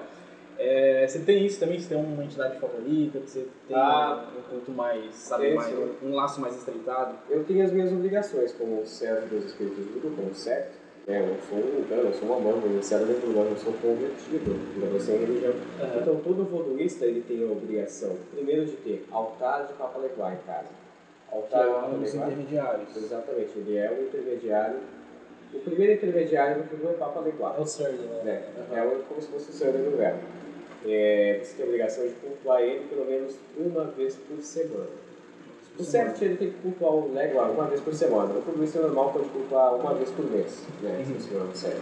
[0.63, 1.79] É, você tem isso também?
[1.79, 3.19] Você tem uma entidade favorita?
[3.25, 7.15] Você tem Ah, um culto mais, sabe, mais um laço mais estreitado?
[7.31, 10.79] Eu tenho as minhas obrigações como servo dos Espíritos do Grupo, como certo.
[11.07, 13.73] É, eu sou um engano, eu sou uma mão, eu servo dentro do eu sou
[13.73, 14.55] convertido,
[14.93, 15.53] eu sem religião.
[15.81, 15.99] Aham.
[15.99, 20.37] Então todo voduísta ele tem a obrigação, primeiro de ter altar de Papa Leguá em
[20.45, 20.67] casa.
[21.27, 22.27] Que Altar de é Papa um dos Leguá.
[22.27, 22.95] intermediários.
[22.97, 24.79] Exatamente, ele é um intermediário.
[25.53, 27.55] O primeiro intermediário futuro é Papa Leguá.
[27.57, 28.43] É o Surge, né?
[28.71, 30.19] É, é um- como se fosse o Senhor do Verbo.
[30.85, 34.87] É, você tem a obrigação de cultuar ele pelo menos uma vez por semana.
[35.79, 38.33] O certo ele tem que cultuar o Leguá uma vez por semana.
[38.33, 41.03] O futbolista normal pode cultuar uma vez por mês, né?
[41.05, 41.81] Se você não certo.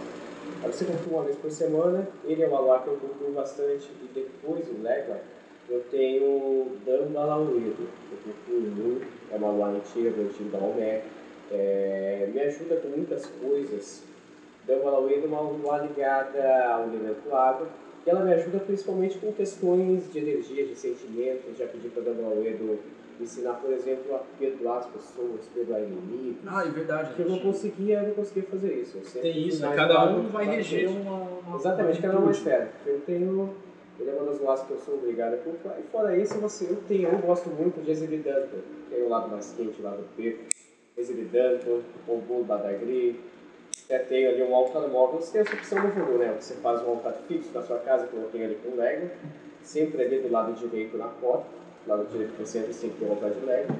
[0.62, 3.90] Aí você cultua uma vez por semana, ele é o Aluá que eu cultuo bastante,
[4.02, 5.16] e depois o Leguá
[5.70, 11.02] eu tenho o Dambalauído, eu cultuo muito, é uma Aluá antiga, do antigo da Almé.
[11.52, 14.02] É, me ajuda com muitas coisas.
[14.66, 17.68] Dambalauído é uma Aluá ligada ao elemento água,
[18.06, 21.56] e ela me ajuda principalmente com questões de energia, de sentimentos.
[21.58, 22.78] Já pedi para Dambalauído
[23.20, 26.40] ensinar, por exemplo, a perdoar as pessoas, perdoar inimigos.
[26.46, 27.14] Ah, é verdade.
[27.14, 28.98] que eu não conseguia, eu não conseguia fazer isso.
[29.20, 29.76] Tem isso, né?
[29.76, 32.48] Cada um vai reger uma, uma Exatamente, cada um uma virtude.
[32.48, 32.72] esfera.
[32.86, 33.54] Eu tenho.
[33.98, 35.78] Ele é uma das laços que eu sou obrigado a cultuar.
[35.78, 38.56] E fora isso, você, eu tenho, eu gosto muito de Exilidanto,
[38.88, 40.46] que é o lado mais quente, o lado preto.
[40.96, 43.20] Exilidanto, Ogul Badagri.
[43.90, 45.20] Até tenho ali um altar móvel.
[45.20, 46.36] Você tem essa opção no voodoo, né?
[46.38, 49.10] Você faz um altar fixo na sua casa, que eu tenho ali com Lego.
[49.64, 51.46] Sempre ali do lado direito na porta.
[51.84, 53.74] Do lado direito você entra, sempre tem um altar de Lego.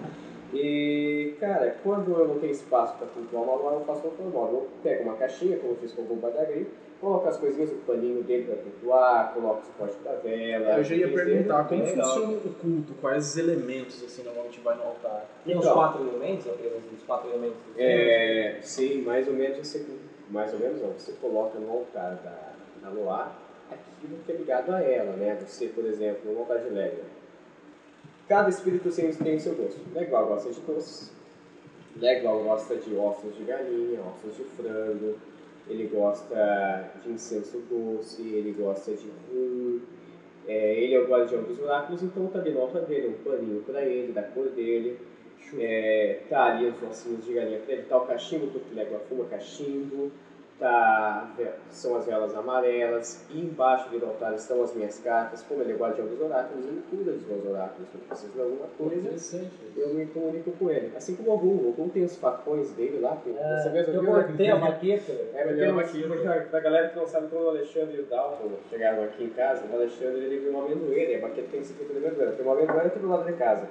[0.53, 4.27] E, cara, quando eu não tenho espaço para cultuar uma manual, eu faço um altar
[4.27, 4.55] móvel.
[4.55, 6.67] Eu pego uma caixinha, como eu fiz com o Ogul Badagri,
[7.01, 10.77] coloco as coisinhas, o paninho dentro para cultuar, coloco o suporte da vela.
[10.79, 12.07] Eu já ia perguntar como legal.
[12.07, 15.27] funciona o culto, quais os elementos assim normalmente vai no altar.
[15.45, 15.75] Tem os Então.
[15.75, 17.57] quatro elementos, apenas os quatro elementos?
[17.77, 19.87] É, sim, mais ou menos você,
[20.29, 23.33] mais ou menos não, você coloca no altar da, da Loa
[23.71, 25.39] aquilo que é ligado a ela, né?
[25.47, 27.03] Você, por exemplo, no altar de Lega.
[28.29, 29.81] Cada espírito tem, tem o seu gosto.
[29.95, 31.13] Legal gosta de doces.
[31.97, 35.15] Legal gosta de ossos de galinha, ossos de frango.
[35.69, 39.81] Ele gosta de incenso doce, ele gosta de rum.
[40.49, 43.63] É, ele é o guardião dos oráculos, então tá ali no altar dele um paninho
[43.63, 44.99] pra ele, da cor dele.
[45.59, 49.25] É, tá ali os ossinhos de galinha pra ele, tá o cachimbo, porque ele fuma
[49.25, 50.11] cachimbo,
[50.61, 51.29] tá,
[51.71, 55.77] são as velas amarelas, e embaixo do altar estão as minhas cartas, como ele é
[55.77, 60.07] guardião dos oráculos, ele cuida dos meus oráculos, quando preciso de alguma coisa, eu me
[60.07, 60.93] comunico com ele.
[60.95, 63.95] Assim como o Ogum, o Ogum tem os facões dele lá, que você É, mesmo
[63.95, 64.25] eu viu, né?
[64.25, 65.13] cortei a maqueta.
[65.13, 68.05] É, mas tem uma pra, pra galera que não sabe, quando o Alexandre e o
[68.05, 71.73] Dalton chegaram aqui em casa, o Alexandre ele viu uma amendoeira, a maqueta tem esse
[71.73, 73.67] tipo de amendoeira, tem uma amendoeira aqui do lado de casa.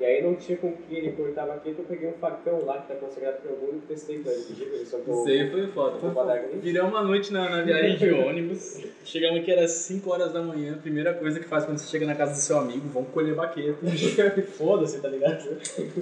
[0.00, 2.78] E aí não tinha com que ele cortar a maqueta, eu peguei um facão lá
[2.78, 5.28] que tá consagrado pro Ogum e testei pra ele, pedi pra ele só pro Isso
[5.28, 6.08] aí foi foda.
[6.08, 6.58] Badagri.
[6.58, 8.80] Virou uma noite na, na viagem de ônibus.
[9.04, 10.78] Chegamos aqui, era 5 horas da manhã.
[10.82, 13.78] Primeira coisa que faz quando você chega na casa do seu amigo, vamos colher baqueta.
[14.56, 15.46] Foda-se, tá ligado?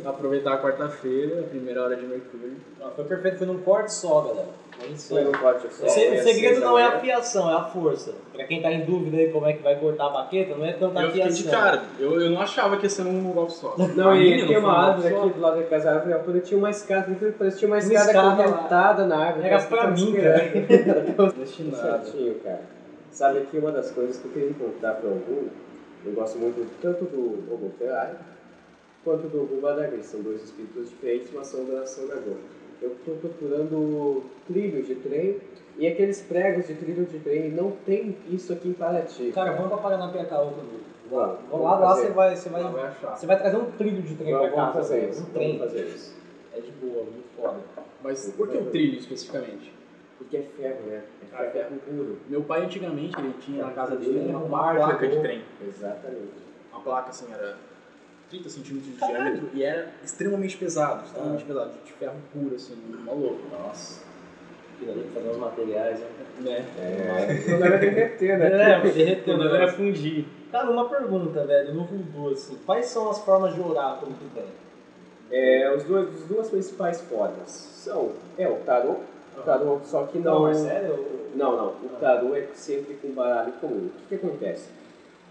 [0.05, 2.57] Aproveitar a quarta-feira, a primeira hora de Mercúrio.
[2.79, 4.49] Não, foi perfeito, foi num corte só, galera.
[4.81, 5.85] Foi Foi no corte só.
[5.85, 6.99] O foi às segredo da não é a manhã.
[6.99, 8.15] afiação, é a força.
[8.33, 10.73] Pra quem tá em dúvida aí como é que vai cortar a baqueta, não é
[10.73, 11.45] tanta Eu fiquei afiação.
[11.45, 13.75] de cara, eu, eu não achava que ia ser um golpe só.
[13.89, 16.59] Não, e foi uma um árvore aqui do lado da casa, a árvore altura tinha
[16.59, 19.47] uma escada, então parece que tinha uma escada correntada na árvore.
[19.47, 21.33] Era que pra mim, esperando.
[21.39, 22.05] Destinado.
[22.05, 22.61] Certinho, cara.
[23.11, 25.49] Sabe que uma das coisas que eu queria contar para algum,
[26.05, 28.17] eu gosto muito tanto do Ogum Ferrari
[29.05, 30.03] quanto do Ogum Badagri.
[30.03, 32.37] São dois espíritos diferentes, mas são da nação da Gol.
[32.81, 35.37] Eu estou procurando trilho de trem
[35.77, 39.33] e aqueles pregos de trilho de trem não tem isso aqui em Paraty.
[39.33, 40.63] Cara, vamos pra Paranapiacá outro.
[41.11, 43.17] Vamos, Vamos lá, lá você vai, você vai, Não vai achar.
[43.17, 44.63] você vai trazer um trilho de trem Vamos, pra cá.
[44.71, 45.21] vamos fazer isso.
[45.21, 45.59] Um Vamos trem.
[45.59, 46.15] fazer isso.
[46.55, 47.59] É de boa, muito foda.
[48.03, 49.73] Mas por que o trilho especificamente?
[50.19, 51.03] Porque é ferro, né?
[51.23, 52.19] É Ah, ferro puro.
[52.29, 55.43] Meu pai antigamente, ele tinha na casa dele Tem uma, um placa de de trem.
[55.67, 56.33] Exatamente.
[56.73, 57.57] Uma placa assim era
[58.29, 63.41] 30 centímetros de diâmetro e era extremamente pesado, extremamente pesado, de ferro puro, assim, maluco.
[63.51, 64.03] Nossa.
[64.85, 66.07] Pra fazer uns materiais, né?
[66.41, 66.65] Né?
[66.79, 68.73] É, não deve derreter, né?
[68.73, 69.59] É, derreteu, Quando né?
[69.59, 70.25] vai fundir.
[70.51, 74.45] Cara, uma pergunta, velho, no voodoo, assim, quais são as formas de oráculo que tem?
[75.31, 78.97] É, os dois, as duas principais formas são é o tarô,
[79.37, 80.99] o tarô só que não, Não, é sério?
[81.35, 83.87] não, não, o tarô é sempre com baralho comum.
[83.87, 84.69] O que, que acontece?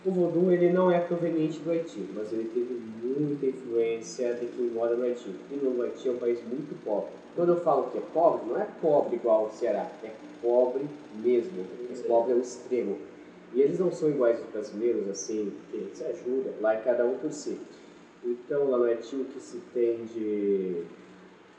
[0.05, 4.67] O voodoo ele não é proveniente do Haiti, mas ele teve muita influência de quem
[4.67, 5.35] mora no Haiti.
[5.51, 7.18] E no Haiti é um país muito pobre.
[7.35, 10.11] Quando eu falo que é pobre, não é pobre igual ao Ceará, é
[10.41, 11.65] pobre mesmo.
[11.91, 12.97] Esse pobre é o extremo.
[13.53, 17.17] E eles não são iguais aos brasileiros, assim, que se ajuda, lá é cada um
[17.17, 17.59] por si.
[18.23, 20.85] Então, lá no Haiti, o que se tem de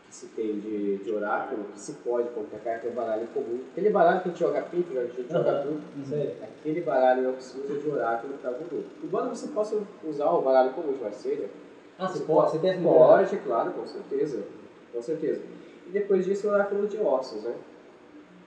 [0.08, 3.60] que se tem de, de oráculo, que se pode comprar carta é um baralho comum.
[3.70, 5.80] Aquele baralho que a gente joga pinto, a gente joga tudo.
[6.12, 6.36] Aí.
[6.42, 8.82] Aquele baralho é o que se usa de oráculo para voodoo.
[9.04, 11.48] Embora você possa usar o baralho comum de Marselha,
[11.96, 12.50] Ah, você pode?
[12.50, 12.82] Você tem essa?
[12.82, 14.42] Pode, claro, com certeza.
[14.92, 15.40] Com certeza.
[15.86, 17.54] E depois disso o oráculo de ossos, né?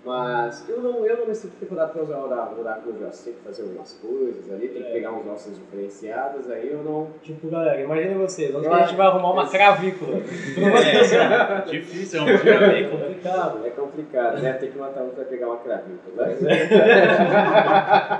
[0.06, 3.24] Mas eu não, eu não me sinto preparado para usar o oráculo, de ossos.
[3.24, 4.92] Tem que fazer algumas coisas ali, tem que É.
[4.92, 7.08] pegar uns ossos diferenciados, aí eu não.
[7.22, 10.18] Tipo, galera, imagine vocês, onde Eu que a gente vai arrumar uma cravícula?
[10.60, 13.66] É, difícil, é um dia É bem complicado.
[13.66, 14.54] É complicado, né?
[14.54, 16.26] Tem que matar um para pegar uma cravícula.
[16.26, 16.36] Né?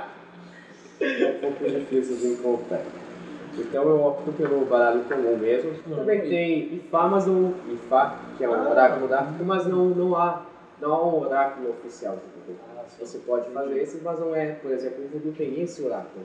[1.00, 2.80] é um pouco difícil de encontrar.
[3.56, 5.70] Então eu opto pelo baralho comum mesmo.
[5.88, 5.94] Hum.
[5.96, 7.54] Também tem Ifá, mas não.
[7.72, 8.70] Ifá, que é um Ah.
[8.70, 10.42] oráculo da África, mas não, não, há,
[10.80, 12.52] não há um oráculo oficial de.
[12.76, 16.24] Ah, Você pode fazer esse, mas não é, por exemplo, o voodoo tem esse oráculo.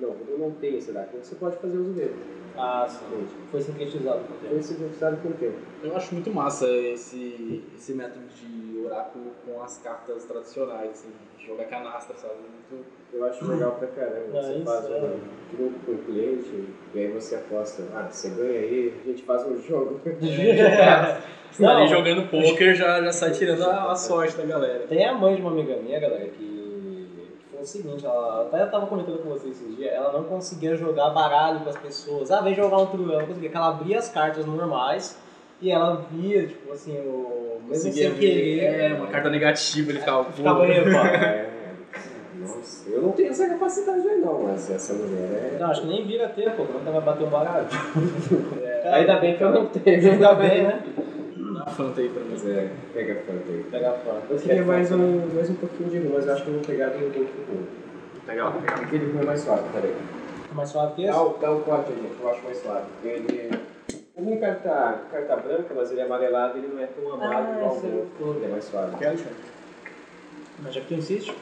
[0.00, 1.22] Não, voodoo não tem esse oráculo.
[1.22, 2.14] Você pode fazer uso dele.
[2.56, 3.26] Ah, sim.
[3.50, 4.48] Foi sintetizado o tempo.
[4.48, 5.56] Foi sintetizado o tempo.
[5.82, 11.08] Eu acho muito massa esse, esse método de oráculo com as cartas tradicionais, assim,
[11.46, 12.34] jogar canastra, sabe?
[12.34, 12.86] Muito...
[13.12, 14.38] Eu acho legal pra caramba.
[14.38, 14.98] Ah, Você faz é.
[14.98, 17.82] um grupo com o cliente e aí você aposta.
[17.94, 20.00] Ah, você ganha aí, a gente faz um jogo.
[21.56, 21.88] Você tá ali Não.
[21.88, 24.86] jogando poker, já, já sai tirando a, a sorte da galera.
[24.88, 26.55] Tem a mãe de uma amiga minha, galera, que
[27.66, 31.60] o seguinte, ela até tava comentando com vocês esses dias, ela não conseguia jogar baralho
[31.60, 32.30] com as pessoas.
[32.30, 35.18] Ah, vem jogar um truco, ela não conseguia, porque ela abria as cartas normais
[35.60, 37.60] e ela via, tipo assim, o.
[37.68, 38.62] Mesmo sem querer.
[38.62, 40.24] É, uma carta negativa, ele ficava.
[40.32, 40.76] Ficava aí.
[42.38, 45.58] É, Nossa, eu não tenho essa capacidade aí não, mas essa mulher é.
[45.58, 47.66] Não, acho que nem vira ter, pô, como é que ela vai bater um baralho?
[48.92, 50.12] Ainda bem que eu não tenho.
[50.12, 50.84] Ainda bem, né?
[51.74, 52.28] Fanta aí pra mim.
[52.30, 53.64] Mas é, pega a fanta aí.
[53.70, 54.22] Pegar fora.
[54.30, 56.62] Eu queria mais um, mais um pouquinho de rum, mas eu acho que eu vou
[56.62, 57.64] pegar do do rum.
[58.26, 58.76] Legal, legal.
[58.82, 59.94] Aquele rum é mais suave, peraí.
[60.54, 61.12] Mais suave que esse?
[61.12, 62.86] Dá, o- dá o corte aí, gente, eu acho mais suave.
[63.04, 63.50] Ele.
[64.16, 67.56] O rum carta, carta branca, mas ele é amarelado, ele não é tão amargo Ah,
[67.56, 68.36] igual o é gostoso.
[68.38, 68.96] Ele é mais suave.
[68.96, 69.34] Quer, Alexandre?
[70.62, 71.34] Mas já que tu insiste.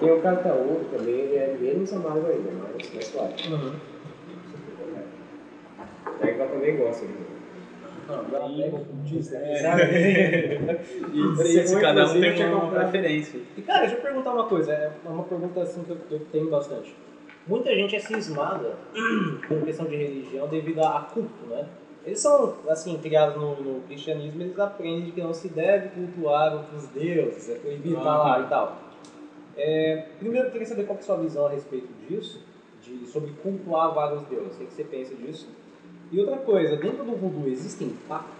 [0.00, 3.34] Tem o carta ouro também, ele é menos amargo ainda, mas mais suave.
[3.52, 3.72] Uhum.
[6.22, 7.12] A Eva também gosta de
[11.44, 13.40] isso, cada um tem uma preferência.
[13.56, 16.50] E cara, deixa eu perguntar uma coisa, é uma pergunta assim que eu, eu tenho
[16.50, 16.94] bastante.
[17.46, 18.74] Muita gente é cismada
[19.48, 21.66] com questão de religião devido a, culto, né?
[22.04, 26.54] Eles são, assim, criados no, no cristianismo, eles aprendem de que não se deve cultuar
[26.54, 28.78] outros deuses, é proibido estar lá e tal.
[29.56, 32.42] É, primeiro, eu queria saber qual que é a sua visão a respeito disso,
[32.82, 35.48] de, sobre cultuar vários deuses, o que você pensa disso?
[36.12, 38.34] E outra coisa, dentro do voodoo existem pactos?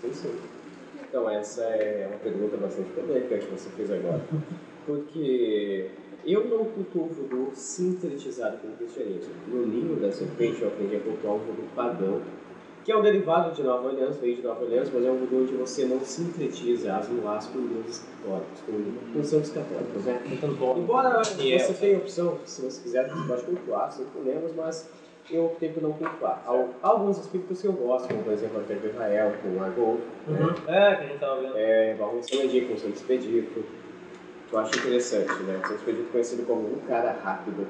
[0.00, 0.34] Sim, sim.
[1.08, 4.20] Então, essa é uma pergunta bastante polêmica que você fez agora.
[4.86, 5.90] Porque
[6.24, 9.32] eu não cultuo o voodoo sintetizado com o cristianismo.
[9.48, 12.20] No livro da serpente eu aprendi a cultuar um voodoo pagão,
[12.84, 15.42] que é um derivado de Nova Aliança, veio de Nova Aliança, mas é um voodoo
[15.42, 20.22] onde você não sintetiza as muás com deuses católicos, com, com santos católicos, né?
[20.78, 24.88] Embora E é- você tenha opção, se você quiser, você pode cultuar, sem problemas, mas
[25.30, 26.42] eu optei por não cultuar.
[26.46, 29.62] Há alguns espíritos que eu gosto, como por exemplo a Terra de Israel, com o
[29.62, 30.54] Argol, Uhum.
[30.66, 31.52] É, que a gente tava vendo.
[31.56, 33.64] é, com o Santo Expedito,
[34.48, 35.60] que eu acho interessante, né?
[35.62, 37.66] O Santo Expedito conhecido como um cara rápido.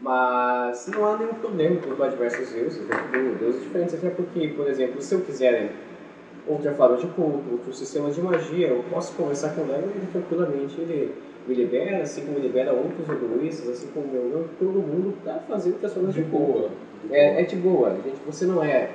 [0.00, 2.96] Mas não há nenhum problema em cultuar diversos deuses, né?
[3.38, 5.70] deuses diferentes, até porque, por exemplo, se eu quiser
[6.46, 10.08] outra forma de culto, outro sistema de magia, eu posso conversar com ela e ele
[10.10, 11.14] tranquilamente ele
[11.46, 15.72] me libera, assim como libera outros egoístas, assim como eu não, todo mundo para fazer
[15.72, 16.70] outras formas de culto.
[17.10, 18.90] É, é de boa, gente, você não é.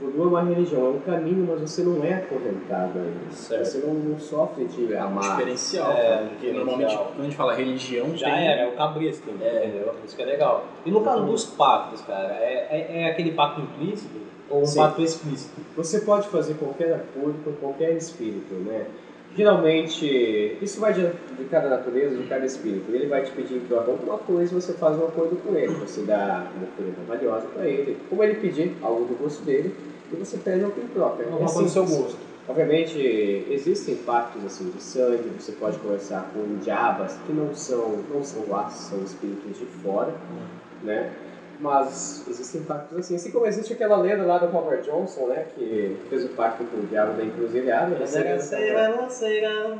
[0.00, 3.32] Voodoo é uma religião, é um caminho, mas você não é acorrentado ainda.
[3.32, 3.64] Certo.
[3.64, 5.36] Você não, não sofre de É um amar.
[5.36, 6.26] diferencial, É, cara.
[6.28, 8.46] Porque normalmente, quando a gente fala religião, Já tem...
[8.46, 9.92] era, é o cabresto, entendeu?
[10.06, 10.66] Isso que é legal.
[10.86, 14.78] E no caso dos pactos, cara, é, é, é aquele pacto implícito ou um Sim.
[14.78, 15.60] pacto explícito?
[15.76, 18.86] Você pode fazer qualquer acordo com qualquer espírito, né?
[19.38, 22.90] Geralmente, isso vai de, de cada natureza, de cada espírito.
[22.90, 25.72] Ele vai te pedir em troca alguma coisa e você faz um acordo com ele.
[25.74, 27.96] Você dá uma coisa valiosa para ele.
[28.10, 29.72] Como ele pedir algo do gosto dele,
[30.12, 31.22] e você pede algo em troca.
[31.22, 32.18] Alguma É coisa do seu gosto.
[32.48, 32.98] Obviamente,
[33.48, 38.42] existem pactos assim de sangue, você pode conversar com diabas que não são, não são
[38.48, 40.12] lá, são espíritos de fora,
[40.82, 41.12] né?
[41.60, 45.46] Mas existem pactos assim, assim como existe aquela lenda lá do Robert Johnson, né?
[45.54, 47.96] Que fez o pacto com o diabo da encruzilhada.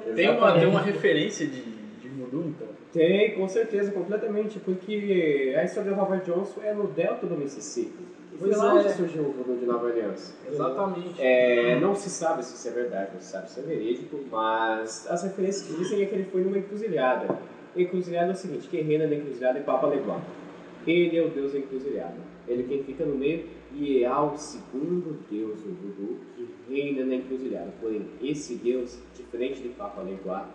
[0.07, 0.15] né?
[0.15, 2.67] Tem uma, tem uma referência de, de voodoo, então?
[2.93, 8.09] Tem, com certeza, completamente, porque a história do Robert Johnson é no delta do Mississippi.
[8.39, 8.73] Foi lá é.
[8.75, 10.33] onde surgiu o voodoo de Nova Aliança.
[10.51, 11.21] Exatamente.
[11.21, 15.07] É, não se sabe se isso é verdade, não se sabe se é verídico, mas
[15.11, 17.39] as referências que dizem é que ele foi numa encruzilhada.
[17.77, 20.21] Encruzilhada é o seguinte, quem reina na encruzilhada é Papa Leguá.
[20.87, 22.17] Ele é o deus da encruzilhada.
[22.47, 27.05] Ele é quem fica no meio, e há o segundo Deus, o voodoo, que reina
[27.05, 27.73] na encruzilhada.
[27.81, 30.49] Porém, esse Deus, diferente de Papa Leguá,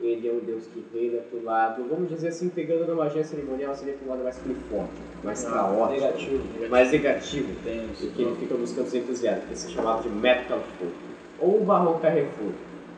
[0.00, 3.74] ele é um Deus que reina pro lado, vamos dizer assim, pegando na magia cerimonial,
[3.74, 4.92] seria pro lado mais forte,
[5.22, 6.68] mais caótico, Negativo.
[6.70, 8.04] mais negativo, Tenso.
[8.06, 10.92] e que ele fica buscando os entusiastas, que se chamava de Metal Food,
[11.40, 12.52] ou o Barão Carrefour,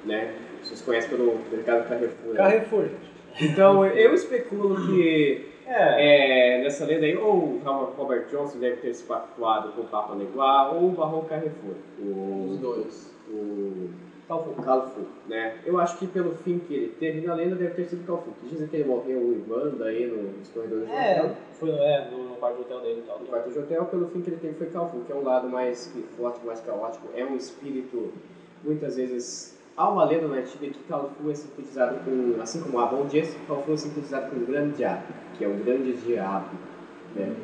[0.05, 0.35] né?
[0.63, 2.33] Vocês conhecem pelo mercado Carrefour.
[2.33, 2.37] né?
[2.37, 2.85] Carrefour.
[3.41, 6.59] Então, eu especulo que É.
[6.59, 7.61] é, nessa lenda aí, ou o
[7.97, 12.57] Robert Johnson deve ter se pactuado com o Papa Leguá, ou o Barão Carrefour, Os
[12.57, 13.11] o, dois.
[13.31, 13.89] o
[14.29, 14.55] Calfur.
[14.65, 15.55] Calfu, né?
[15.67, 18.49] Eu acho que pelo fim que ele teve na lenda deve ter sido Calfu, que
[18.49, 21.31] dizem que ele morreu em Wanda aí no- nos corredores do É, hotel.
[21.59, 23.19] foi é, no, no quarto do hotel dele e tal.
[23.21, 25.49] No quarto de hotel, pelo fim que ele teve foi Calfu, que é um lado
[25.49, 28.13] mais forte, mais caótico, é um espírito,
[28.63, 33.07] muitas vezes, há uma lenda na antiga que Calfu é simbolizado com, assim como Abon
[33.07, 35.03] disse, Calfu é simbolizado com o grande diabo,
[35.37, 36.49] que é o grande diabo,
[37.15, 37.35] né?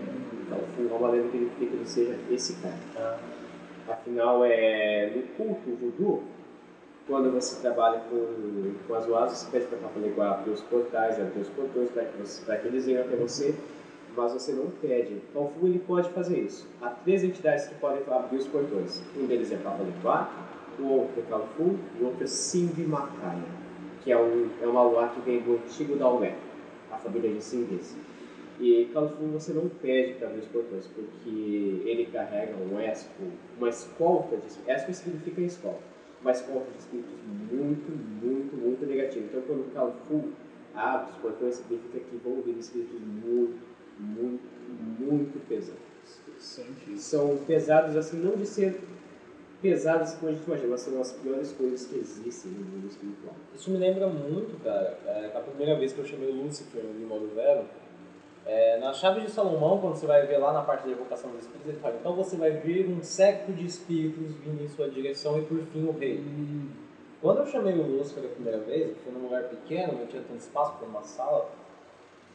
[0.48, 2.74] Calfu é uma lenda que ele que ele seja esse cara.
[2.96, 3.18] Ah.
[3.88, 6.22] Afinal, é, no culto voodoo,
[7.06, 10.60] quando você trabalha com, com as oásis, você pede para a Papa Leguá abrir os
[10.60, 13.54] portais, abrir os portões para que, você- pra que eles venham até você,
[14.16, 15.20] mas você não pede.
[15.34, 16.68] Calfu ele pode fazer isso.
[16.80, 19.02] Há três entidades que podem abrir os portões.
[19.16, 20.30] Um deles é Papa Leguá,
[20.78, 23.42] o outro é Calfu e o outro é Simbi Macaia,
[24.02, 26.34] que é, um, é uma luá que vem do antigo Daomé,
[27.08, 27.96] de Simbis.
[28.60, 33.24] E Calfu você não pede para abrir os portões, porque ele carrega um esco,
[33.56, 35.80] uma escolta de Esco significa escolta,
[36.20, 37.14] uma escolta de espíritos
[37.50, 37.90] muito,
[38.22, 39.30] muito, muito negativos.
[39.30, 40.28] Então quando Calfu
[40.74, 43.58] abre os portões, significa que vão vir espíritos muito,
[43.98, 44.42] muito,
[45.00, 45.80] muito pesados.
[46.96, 48.78] São pesados assim, não de ser
[49.60, 53.34] pesados como a gente imagina, mas são as piores coisas que existem no mundo espiritual.
[53.54, 57.06] Isso me lembra muito, cara, é, a primeira vez que eu chamei o Lúcifer no
[57.06, 57.64] modo Vero,
[58.46, 61.40] é, na chave de Salomão, quando você vai ver lá na parte da evocação dos
[61.40, 65.38] espíritos, ele fala, então você vai ver um século de espíritos vindo em sua direção
[65.38, 66.24] e por fim o rei.
[67.20, 70.22] Quando eu chamei o Lúcifer a primeira vez, eu fui num lugar pequeno, não tinha
[70.22, 71.50] tanto espaço para uma sala,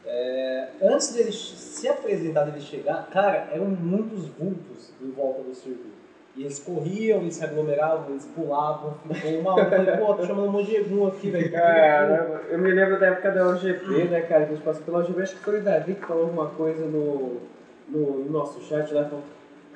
[0.04, 5.90] é, antes dele se apresentar, dele chegar, cara, eram muitos vultos em volta do círculo.
[6.36, 9.62] E eles corriam, eles se aglomeravam, eles pulavam, ficou uma hora.
[9.62, 11.50] Eu falei, pô, tô chamando um monte de egum aqui, velho.
[11.50, 14.98] Cara, eu me lembro da época da OGP, né, cara, que a gente passou pela
[14.98, 17.40] OGP, acho que foi o Davi que falou alguma coisa no,
[17.88, 19.24] no, no nosso chat lá, falou,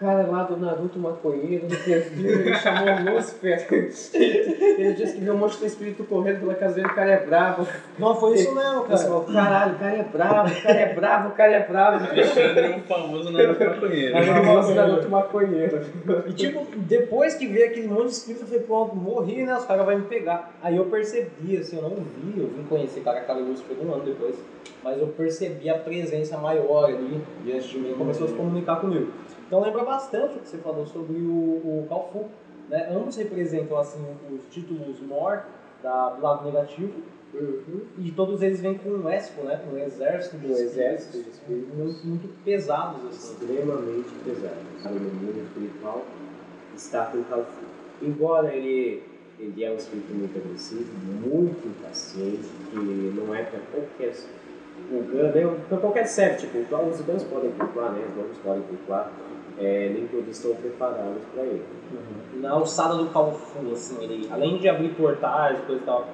[0.01, 3.66] cara lá do Naruto maconheiro, no perfil, ele chamou o Lucifer.
[4.78, 7.26] ele disse que viu um monte de espírito correndo pela casa dele, o cara é
[7.26, 7.68] bravo.
[7.98, 8.98] Não, foi isso mesmo, Você cara.
[8.98, 12.05] falou, caralho, o cara é bravo, o cara é bravo, o cara é bravo.
[12.11, 14.16] Alexandre é um famoso Naruto maconheiro.
[14.16, 15.80] Aí eu mostro o Naruto maconheiro.
[16.26, 19.55] E tipo, depois que veio aquele monte de espírito, eu falei, pronto, morri, né?
[19.55, 20.53] Os caras vão me pegar.
[20.62, 24.05] Aí eu percebi, assim, eu não vi, eu vim conhecer cara cara Lúcifer um ano
[24.05, 24.34] depois,
[24.82, 29.12] mas eu percebi a presença maior ali diante de mim começou a se comunicar comigo.
[29.51, 32.26] Então lembra bastante o que você falou sobre o, o Calfu.
[32.68, 32.88] Né?
[32.88, 33.98] Ambos representam assim
[34.32, 35.42] os títulos Mor
[35.82, 36.92] da, do lado negativo
[37.32, 37.82] Uhum.
[37.96, 39.61] e todos eles vêm com um Espo, né?
[39.72, 41.74] Um exército de Um exército de espíritos.
[41.76, 43.34] muito, muito pesados assim.
[43.34, 44.57] extremamente pesado.
[44.84, 46.05] No mundo espiritual
[46.74, 47.62] está com Calfu.
[48.03, 49.05] Embora ele,
[49.38, 50.90] ele é um espírito muito agressivo,
[51.24, 54.12] muito impaciente, que não é para qualquer
[54.90, 55.61] Vulcano, né?
[55.68, 58.05] para qualquer série, tipo, os humanos podem cultuar, né?
[58.09, 59.12] Os humanos podem cultuar,
[59.61, 61.63] é, nem todos estão preparados para ele.
[62.35, 66.09] na alçada do Calfu, assim, ele, além de abrir portais, coisa e tal,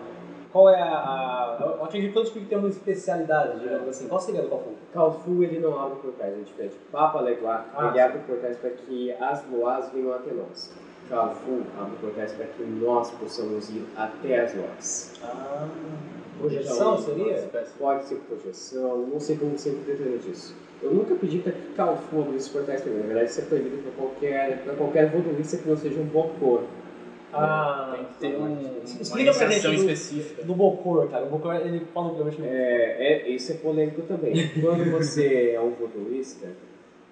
[0.52, 0.88] qual é a.
[0.88, 4.08] a eu acredito que todos que têm uma especialidade, digamos assim.
[4.08, 4.70] Qual seria do Calfu?
[4.92, 6.76] Calfu ele não abre portais, é diferente.
[6.90, 10.72] Papa Leguá, Ah, ele abre portais para que as loas venham até nós.
[11.08, 15.12] Calfu abre portais para que nós possamos ir até as loas.
[15.22, 15.68] Ah,
[16.38, 17.50] projeção seria?
[17.78, 20.56] Pode ser projeção, não sei como você interpreta disso.
[20.82, 23.00] Eu nunca pedi para que Calfu abrisse portais para mim.
[23.00, 26.62] Na verdade, isso é proibido para qualquer, pra qualquer voodooista que não seja um bocor.
[27.32, 30.42] Ah, Tem que ter um, uma Explica pra iniciação gente do- específica.
[30.44, 31.24] do Bocor, cara.
[31.24, 32.36] O Bocor, ele falou pra mim.
[32.44, 34.48] É, é, isso é polêmico também.
[34.60, 36.46] Quando você é um voodooista,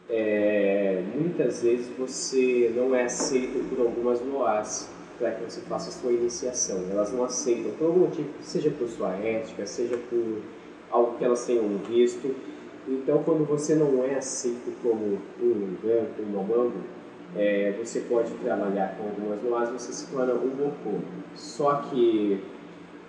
[0.08, 4.88] é, muitas vezes você não é aceito por algumas loas
[5.18, 6.80] para que você faça a sua iniciação.
[6.90, 10.38] Elas não aceitam por algum motivo, seja por sua ética, seja por
[10.90, 12.34] algo que elas tenham visto.
[12.86, 16.80] Então, quando você não é aceito como um branco, um mamango,
[17.36, 21.00] é, você pode trabalhar com algumas loas, você se torna um bocô.
[21.34, 22.42] Só que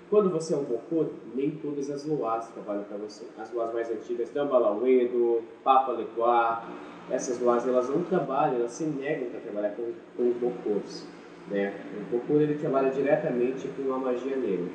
[0.08, 3.24] quando você é um bocô, nem todas as loas trabalham para você.
[3.38, 6.64] As loas mais antigas, Dambalauedo, Papa Leguá,
[7.10, 11.06] essas loas elas não trabalham, elas se negam para trabalhar com, com os bocôs.
[11.50, 11.74] Né?
[12.00, 14.66] O bocô ele trabalha diretamente com a magia negra,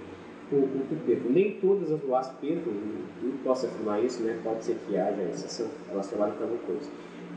[0.51, 1.31] com o.
[1.31, 2.69] Nem todas as loas preto,
[3.23, 4.39] não posso afirmar isso, né?
[4.43, 6.89] pode ser que haja exceção, elas trabalham para bocôs.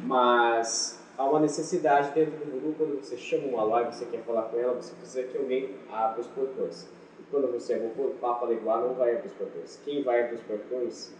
[0.04, 4.42] Mas há uma necessidade dentro do voodoo, quando você chama uma e você quer falar
[4.42, 6.88] com ela, você precisa que alguém abra os portões.
[7.20, 9.80] E quando você é o Papa Leguar não vai abrir os portões.
[9.84, 11.14] Quem vai abrir os portões,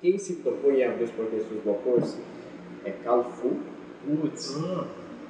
[0.00, 2.16] quem se propõe a abrir os portões dos balcões
[2.84, 3.56] é Calfu,
[4.06, 4.54] Putz.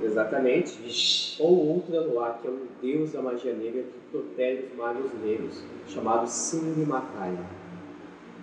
[0.01, 5.11] Exatamente, ou outra Luar, que é um deus da magia negra que protege os magos
[5.23, 7.37] negros, chamado Singmatai.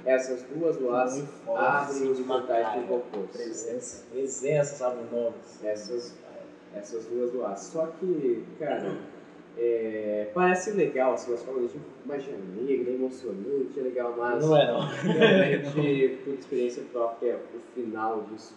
[0.06, 3.30] Essas duas Luas abrem os portais dos balcões.
[3.32, 4.04] Presença.
[4.12, 5.36] Presença, sabe o nome.
[5.64, 6.14] essas,
[6.76, 7.60] essas duas doadas.
[7.62, 8.98] Só que, cara,
[9.58, 14.68] é, parece legal, assim, as formas de magia negra, emocionante, é legal, mas Não é,
[14.74, 14.82] não.
[14.82, 18.56] realmente, por experiência própria, o final disso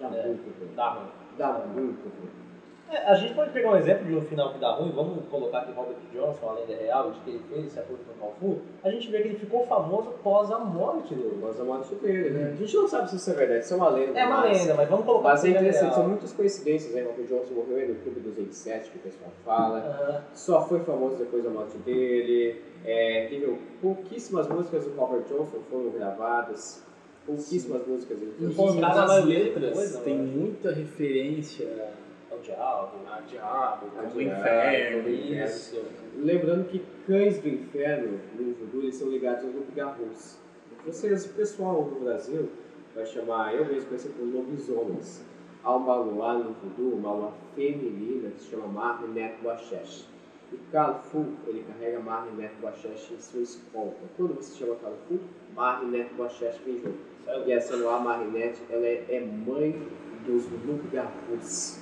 [0.00, 0.26] dá É.
[0.26, 0.74] muito ruim.
[0.74, 1.08] Dá ruim.
[1.38, 2.44] Dá muito ruim.
[2.90, 5.58] É, a gente pode pegar um exemplo de um final que dá ruim, vamos colocar
[5.58, 8.54] aqui Robert Johnson, a lenda real, de que ele fez esse acordo com o Kung
[8.54, 8.60] Fu.
[8.84, 11.38] A gente vê que ele ficou famoso após a morte dele.
[11.42, 12.52] Mas a morte dele, né?
[12.52, 14.18] A gente não sabe se isso é verdade, isso é uma lenda.
[14.18, 16.94] É uma mas, lenda, mas vamos colocar Mas é que ele interessante, são muitas coincidências,
[16.94, 17.02] né?
[17.02, 19.78] O Johnson morreu aí no Clube dos 27, que o pessoal fala.
[19.78, 20.22] Aham.
[20.34, 22.62] só foi famoso depois da morte dele.
[22.84, 26.84] É, teve pouquíssimas músicas do Robert Johnson foram gravadas,
[27.26, 28.56] pouquíssimas músicas ele E fez.
[28.56, 30.30] Pô, nas letras coisa, tem mano.
[30.32, 32.92] muita referência É o diabo.
[33.10, 34.98] a diabo, A ao diabo, inferno.
[35.02, 35.44] ao inferno.
[35.46, 35.82] Isso.
[36.16, 40.38] Lembrando que cães do inferno no voodoo eles são ligados aos loup-garous.
[40.86, 42.48] Vocês, o pessoal do Brasil
[42.94, 45.24] vai chamar, eu mesmo conheço por lobisomens.
[45.62, 50.06] Há uma lua no voodoo, uma lua feminina que se chama Marnet Boachesh.
[50.52, 53.96] O Calfu, ele carrega Marnet Boachesh em sua escolta.
[54.16, 55.18] Quando você chama Calfu,
[55.56, 57.13] Marnet Boachesh vem junto.
[57.46, 59.80] E essa Lua Marinette, ela é, é mãe
[60.26, 61.78] dos Lugavus.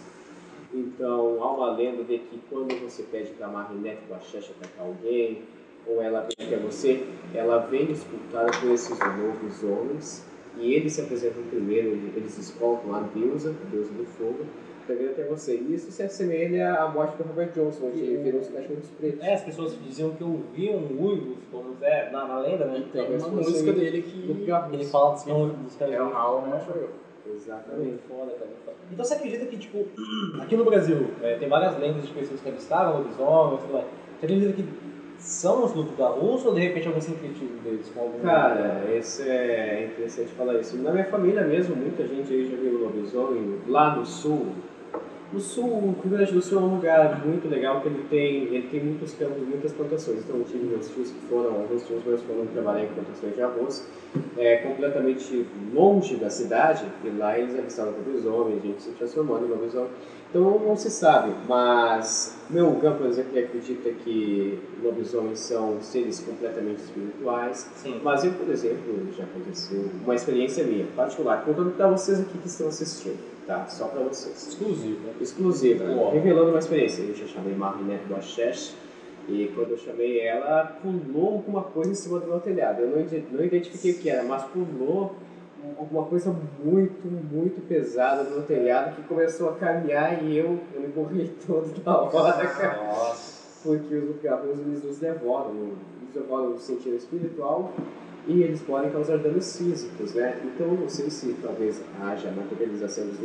[0.72, 5.42] Então, há uma lenda de que quando você pede para a Marinette Boachecha atacar alguém,
[5.86, 10.24] ou ela vem até você, ela vem escutada por esses lobisomens,
[10.58, 14.46] e eles se apresentam primeiro, eles escoltam a deusa, a deusa do fogo,
[14.86, 15.56] vir até você.
[15.56, 19.22] E isso se assemelha à morte do Robert Johnson, onde ele virou os cachorros pretos.
[19.22, 22.84] É, as pessoas diziam que ouviam uivos, como é, na, na lenda, né?
[22.92, 24.30] Tem Talvez uma música dele que.
[24.72, 25.94] Ele fala dos caras.
[25.94, 26.62] é o Raul, né?
[26.66, 26.90] Sou eu.
[27.34, 27.98] Exatamente.
[28.08, 28.50] Foda, cara.
[28.90, 29.86] Então você acredita que, tipo,
[30.40, 33.86] aqui no Brasil, é, tem várias lendas de pessoas que avistaram lobisomens e tudo mais.
[34.18, 34.64] Você acredita que
[35.18, 38.20] são os lupus garrus ou de repente algum sincretismo deles com algum.
[38.20, 40.76] Cara, esse é interessante falar isso.
[40.78, 44.46] Na minha família mesmo, muita gente aí já viu lobisomem lá no sul.
[45.32, 48.42] No sul, o Rio Grande do Sul é um lugar muito legal que ele tem,
[48.54, 50.18] ele tem muitos campos, muitas plantações.
[50.18, 53.40] Então eu tive meus tios que foram, alguns tios meus foram trabalhar em plantações de
[53.40, 53.88] arroz,
[54.36, 59.48] é, completamente longe da cidade, e lá eles avistaram lobisomem, a gente se transformando em
[59.48, 59.88] lobisomem.
[60.28, 66.80] Então não se sabe, mas meu campo, por exemplo, acredita que lobisomens são seres completamente
[66.80, 68.00] espirituais, Sim.
[68.02, 72.48] mas eu, por exemplo, já aconteceu uma experiência minha, particular, contando para vocês aqui que
[72.48, 73.66] estão assistindo, tá?
[73.66, 74.48] Só para vocês.
[74.48, 75.14] Exclusivo, né?
[75.20, 76.12] Exclusiva, Uau.
[76.12, 77.02] revelando uma experiência.
[77.02, 78.74] Eu já chamei Marinette do Axesh
[79.28, 82.82] e quando eu chamei ela, pulou alguma coisa em cima do meu telhado.
[82.82, 85.14] Eu não, não identifiquei o que era, mas pulou
[85.78, 90.80] alguma coisa muito, muito pesada no meu telhado que começou a caminhar e eu, eu
[90.80, 92.84] me borrei todo na hora, cara.
[92.84, 93.42] Nossa.
[93.62, 97.72] Porque os lugarros eles nos devoram, nos devoram no sentido espiritual
[98.26, 100.40] e eles podem causar danos físicos, né?
[100.44, 103.18] Então não sei se talvez haja materialização dos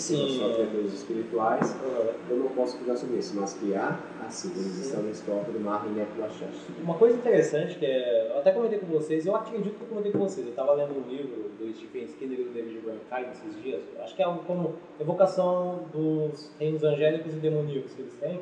[0.00, 0.38] sim.
[0.38, 2.10] só criaturas espirituais, Aham.
[2.30, 5.60] eu não posso opinar sobre isso, mas que há, assim, eles estão no estoque do
[5.60, 6.82] mar e.
[6.82, 8.30] Uma coisa interessante que é.
[8.32, 10.46] Eu até comentei com vocês, eu acredito que eu comentei com vocês.
[10.46, 13.82] Eu estava lendo um livro do Stephen Skinner e do David Bernstein esses dias.
[14.00, 18.40] Acho que é algo como evocação dos reinos angélicos e demoníacos que eles têm.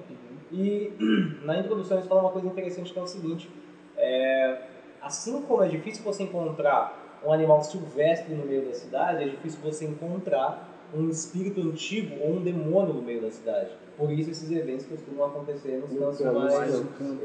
[0.53, 0.93] E
[1.45, 3.51] na introdução eles falam uma coisa interessante que é o seguinte:
[3.97, 4.59] é,
[5.07, 9.61] assim como é difícil você encontrar um animal silvestre no meio da cidade, é difícil
[9.63, 13.71] você encontrar um espírito antigo ou um demônio no meio da cidade.
[13.97, 16.69] Por isso esses eventos costumam acontecer nos cantos Então, mais.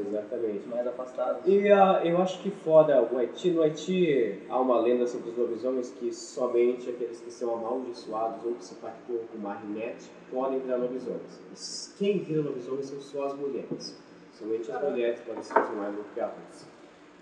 [0.08, 0.66] Exatamente.
[0.68, 1.42] mais afastados.
[1.46, 5.36] E ah, eu acho que fora o Haiti, no Haiti há uma lenda sobre os
[5.36, 10.76] lobisomens que somente aqueles que são amaldiçoados ou que se pactuam com marinete podem virar
[10.76, 11.94] lobisomens.
[11.98, 14.00] Quem vira lobisomem são só as mulheres.
[14.32, 16.71] Somente as mulheres podem se transformar em lobisomens.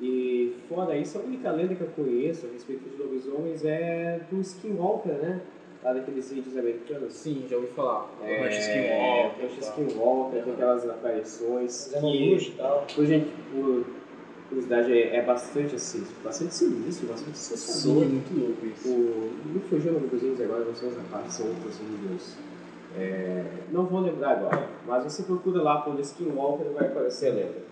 [0.01, 4.41] E fora isso, a única lenda que eu conheço a respeito de lobisomens é do
[4.41, 5.41] Skinwalker, né?
[5.83, 7.13] Lá daqueles índios americanos.
[7.13, 8.11] Sim, já ouvi falar.
[8.23, 9.43] É, Rancho Skinwalker.
[9.43, 12.87] Rancho Skinwalker, tem aquelas aparições que luxo e tal.
[12.95, 13.85] por, gente, por
[14.49, 18.05] curiosidade, é, é bastante assim, bastante sinistro, bastante Sim, assustador.
[18.05, 18.89] muito louco isso.
[18.89, 22.37] O, me fugiu o nome dos índios agora, não são os rapazes, são outros índios.
[22.97, 27.35] É, não vou lembrar agora, mas você procura lá por Skinwalker e vai aparecer a
[27.35, 27.70] lenda.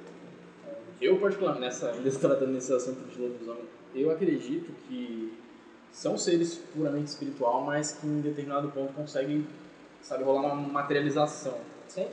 [1.01, 5.32] Eu, particularmente, nessa, ainda tratando desse assunto de lobisomem, eu acredito que
[5.92, 9.46] são seres puramente espiritual, mas que em determinado ponto conseguem,
[10.03, 11.59] sabe, rolar uma materialização.
[11.86, 12.07] Sim.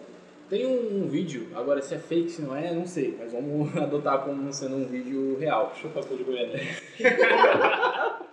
[0.50, 3.76] Tem um, um vídeo, agora se é fake, se não é, não sei, mas vamos
[3.78, 5.74] adotar como sendo um vídeo real.
[5.76, 6.62] Chupa de Goiânia.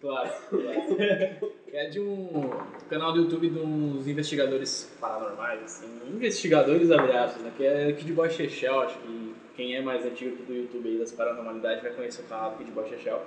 [0.00, 1.52] Claro, claro.
[1.72, 2.50] É de um
[2.88, 7.52] canal do YouTube de uns investigadores paranormais, assim, investigadores abre aspas, né?
[7.56, 11.12] Que é Kid Boy Shechel, acho que quem é mais antigo do YouTube aí das
[11.12, 13.22] paranormalidades vai conhecer o canal do Kid Boy Shechel.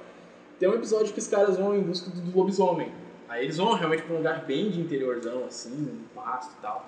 [0.59, 2.91] Tem um episódio que os caras vão em busca do, do lobisomem.
[3.29, 6.85] Aí eles vão realmente pra um lugar bem de interiorzão, assim, um pasto e tal.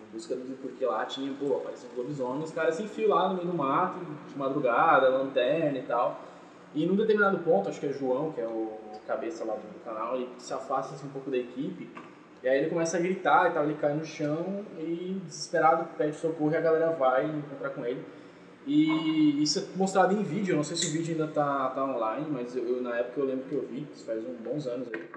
[0.00, 0.56] Em busca do.
[0.56, 3.54] Porque lá tinha, pô, apareceu um lobisomem, os caras se enfiam lá no meio do
[3.54, 6.20] mato, de madrugada, lanterna e tal.
[6.74, 10.16] E num determinado ponto, acho que é João, que é o cabeça lá do canal,
[10.16, 11.88] ele se afasta assim, um pouco da equipe.
[12.42, 16.16] E aí ele começa a gritar e tal, ele cai no chão e desesperado pede
[16.16, 18.04] socorro e a galera vai encontrar com ele.
[18.66, 21.84] E isso é mostrado em vídeo, eu não sei se o vídeo ainda tá, tá
[21.84, 24.66] online, mas eu, eu, na época eu lembro que eu vi, isso faz uns bons
[24.66, 25.08] anos aí,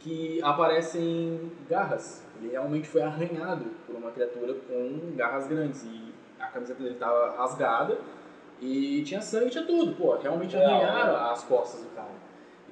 [0.00, 2.22] que aparecem garras.
[2.38, 7.34] Ele realmente foi arranhado por uma criatura com garras grandes e a camiseta dele estava
[7.36, 7.98] rasgada
[8.60, 9.94] e tinha sangue, tinha tudo.
[9.94, 12.13] Pô, realmente arranharam as costas do cara.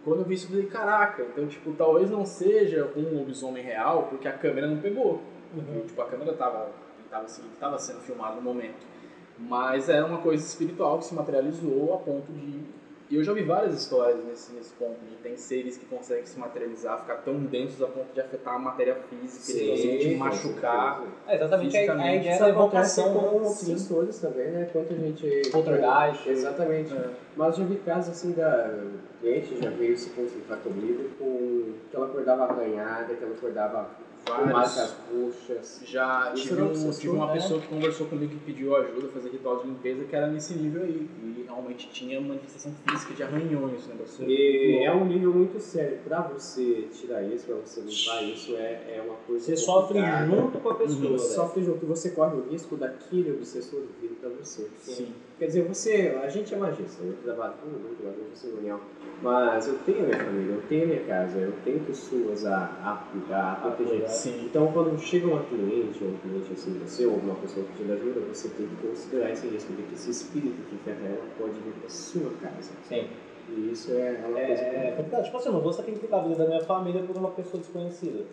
[0.05, 4.09] Quando eu vi isso, eu falei, caraca, então, tipo, talvez não seja um lobisomem real,
[4.11, 5.23] porque a câmera não pegou.
[5.55, 5.83] Uhum.
[5.87, 6.71] Tipo, a câmera tava,
[7.09, 8.93] tava, assim, tava sendo filmada no momento.
[9.39, 12.83] Mas é uma coisa espiritual que se materializou a ponto de...
[13.11, 16.39] E eu já vi várias histórias nesse, nesse ponto, de tem seres que conseguem se
[16.39, 21.03] materializar, ficar tão densos a ponto de afetar a matéria física, Sim, de machucar.
[21.27, 21.83] É exatamente a,
[22.17, 23.13] ideia da evocação.
[23.13, 23.47] com né?
[23.47, 24.71] obsessores também, né?
[24.73, 25.51] Quanto a gente...
[25.51, 26.27] Poltergeist.
[26.27, 26.95] Exatamente.
[26.95, 27.11] É.
[27.37, 28.85] Mas já vi casos assim da
[29.21, 33.91] cliente, já veio se consultar comigo com que ela acordava arranhada, que ela acordava
[34.25, 35.81] com marcas roxas.
[35.85, 37.33] Já Isso tive, um, tive uma né?
[37.35, 40.83] pessoa que conversou comigo que pediu ajuda, fazer ritual de limpeza, que era nesse nível
[40.83, 41.09] aí.
[41.23, 44.29] E realmente tinha manifestação física de arranhões, negócio.
[44.29, 45.99] E é um nível muito sério.
[46.05, 49.45] Pra você tirar isso, pra você limpar isso, é, é uma coisa.
[49.45, 51.19] Você sofre junto com a pessoa.
[51.19, 51.35] Você né?
[51.35, 54.69] sofre junto, você corre o risco daquele obsessor vir pra você.
[54.81, 55.13] Sim.
[55.43, 58.81] Quer dizer, você, a gente é magista, eu trabalho com muito magista cerimonial,
[59.21, 62.59] mas eu tenho a minha família, eu tenho a minha casa, eu tenho pessoas a,
[62.63, 64.09] a cuidar, a proteger.
[64.09, 64.47] Sim.
[64.49, 68.21] Então, quando chega uma cliente, ou um cliente assim você, ou uma pessoa pedindo ajuda,
[68.33, 71.73] você tem que considerar esse risco de que esse espírito que ferra ela pode vir
[71.81, 72.71] para sua casa.
[72.89, 73.09] Sim.
[73.49, 74.97] E isso é uma coisa É, que...
[74.97, 75.25] complicado.
[75.25, 78.27] Tipo assim, eu não vou sacrificar a vida da minha família por uma pessoa desconhecida.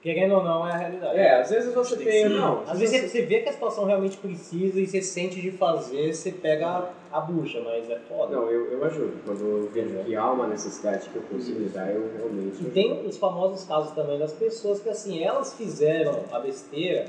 [0.00, 1.18] Querendo ou não, é a realidade.
[1.18, 2.28] É, às vezes você Tem tem...
[2.28, 5.50] Não, Às vezes você, você vê que a situação realmente precisa e você sente de
[5.50, 8.36] fazer, você pega a, a bucha, mas é foda.
[8.36, 9.12] Não, eu, eu ajudo.
[9.24, 12.62] Quando eu vejo que há uma necessidade que eu consigo lidar, eu realmente...
[12.62, 17.06] E tem os famosos casos também das pessoas que assim, elas fizeram a besteira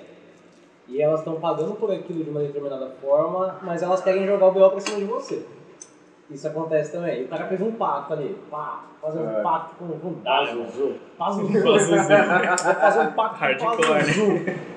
[0.87, 4.51] e elas estão pagando por aquilo de uma determinada forma, mas elas querem jogar o
[4.51, 4.71] B.O.
[4.71, 5.43] pra cima de você.
[6.29, 7.21] Isso acontece também.
[7.21, 9.41] E o cara fez um pacto ali, pá, fazer um É.
[9.41, 10.95] pacto com, com Pazuzu.
[11.17, 11.51] Pazuzu.
[12.79, 13.87] Fazer um pacto com Hardcore.
[13.87, 14.69] Pazuzu.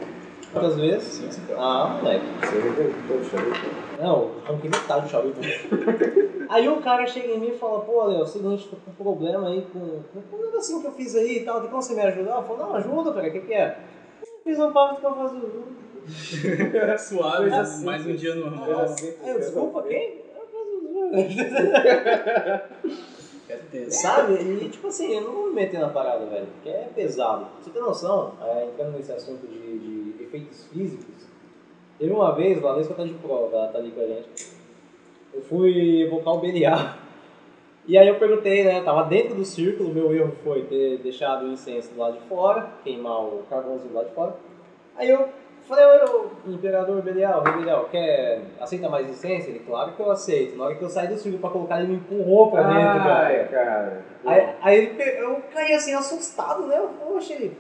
[0.53, 1.40] Quantas vezes?
[1.57, 2.26] Ah, moleque.
[3.09, 4.03] O.
[4.03, 5.40] Não, arranquei metade do charuto.
[6.48, 8.90] aí o cara chega em mim e fala, pô, Léo, é o seguinte, tô com
[8.90, 11.82] um problema aí com, com, um negocinho que eu fiz aí e tal, tem como
[11.82, 12.36] você me ajudar?
[12.36, 13.78] Eu falo, não, ajuda, cara, o que que é?
[14.44, 15.64] Fiz um pacto com a Pazuzu.
[16.98, 17.50] Suave,
[17.84, 18.66] mais um dia normal.
[18.66, 20.22] Coisa desculpa, quem?
[21.12, 22.62] É.
[23.90, 24.34] Sabe?
[24.34, 27.46] E tipo assim, eu não vou me meter na parada, velho, porque é pesado.
[27.60, 31.26] Você ter noção, é, entrando nesse assunto de, de efeitos físicos,
[31.98, 34.52] teve uma vez, Valesca tá de prova, ela tá ali com a gente.
[35.34, 36.42] Eu fui evocar o.
[37.84, 38.80] E aí eu perguntei, né?
[38.82, 42.70] Tava dentro do círculo, meu erro foi ter deixado o incenso do lado de fora,
[42.84, 44.36] queimar o carvãozinho do lado de fora.
[44.96, 45.28] Aí eu
[45.68, 49.48] falei, ô Imperador Belial, Rei Belial, quer, aceita mais incenso?
[49.48, 50.56] Ele, claro que eu aceito.
[50.56, 53.26] Na hora que eu saí do círculo pra colocar, ele me empurrou pra dentro, cara.
[53.26, 54.04] Ai, cara.
[54.24, 56.78] Aí, aí ele, eu caí assim, assustado, né?
[56.78, 57.56] Eu, Poxa, ele,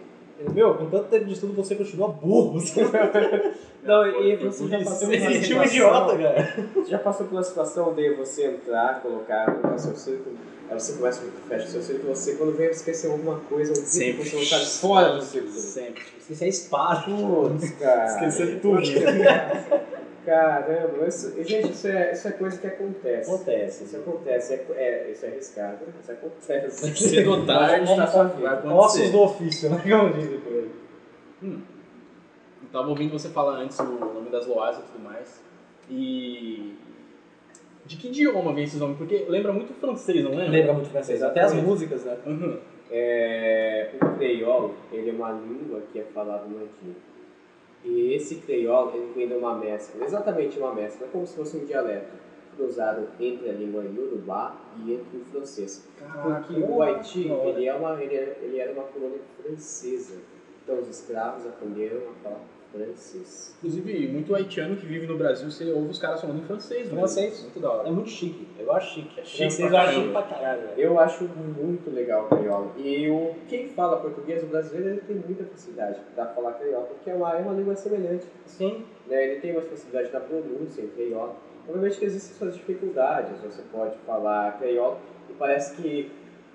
[0.50, 2.58] meu, com tanto tempo de estudo você continua burro.
[3.82, 6.54] Não, e você já passou por um sentiu idiota, cara.
[6.74, 10.36] Você já passou pela situação de você entrar, colocar, colocar seu círculo,
[10.72, 14.28] aí você começa, fecha seu círculo, você quando vem esquecer alguma coisa, um Sempre.
[14.28, 15.52] você não fora do círculo.
[15.52, 16.02] Sempre.
[16.18, 17.02] Esqueci a espada.
[17.02, 18.06] Putz, cara.
[18.06, 18.82] Esqueceu tudo.
[20.24, 23.28] Caramba, isso, gente, isso é, isso é coisa que acontece.
[23.28, 23.84] Acontece.
[23.84, 26.96] Isso acontece, é, é, isso é arriscado, isso acontece.
[26.96, 28.60] Cedo ou tarde, Tá sua vida.
[28.60, 29.82] vai Ossos do ofício, né?
[29.82, 30.70] Como dizem por aí.
[31.42, 31.58] Eu
[32.72, 35.40] tava ouvindo você falar antes o nome das loas e tudo mais.
[35.90, 36.76] E.
[37.92, 38.96] De que idioma vem esses nomes?
[38.96, 40.48] Porque lembra muito francês, não lembra?
[40.50, 41.22] Lembra muito francês.
[41.22, 42.16] Até as músicas, né?
[42.24, 42.58] Uhum.
[42.90, 46.94] É, o creiolo, ele é uma língua que é falada no antigo.
[47.84, 51.64] E esse creiolo, ele vem de uma mescla, exatamente uma mescla, como se fosse um
[51.66, 52.22] dialeto.
[52.56, 55.86] cruzado entre a língua iorubá e entre o francês.
[55.98, 60.16] Caraca, Porque o Haiti, ele, é uma, ele, é- ele era uma colônia francesa.
[60.62, 62.40] Então os escravos aprenderam a falar
[62.72, 63.54] francês.
[63.58, 66.90] Inclusive, muito haitiano que vive no Brasil, você ouve os caras falando em francês.
[66.90, 66.98] né?
[66.98, 67.42] Francês.
[67.42, 67.88] Muito da hora.
[67.88, 68.46] É muito chique.
[68.58, 69.20] Eu acho chique.
[69.20, 70.68] É chique Francês pra eu acho chique pra caralho.
[70.76, 72.72] Eu acho muito legal o crioulo.
[72.78, 77.10] E o, quem fala português, o brasileiro, ele tem muita facilidade para falar crioulo, porque
[77.10, 78.26] é uma, é uma língua semelhante.
[78.46, 78.84] Sim.
[79.06, 79.24] né?
[79.24, 81.36] Ele tem mais facilidade na pronúncia em crioulo.
[81.68, 84.98] Obviamente que existem suas dificuldades, você pode falar crioulo
[85.30, 86.10] e parece que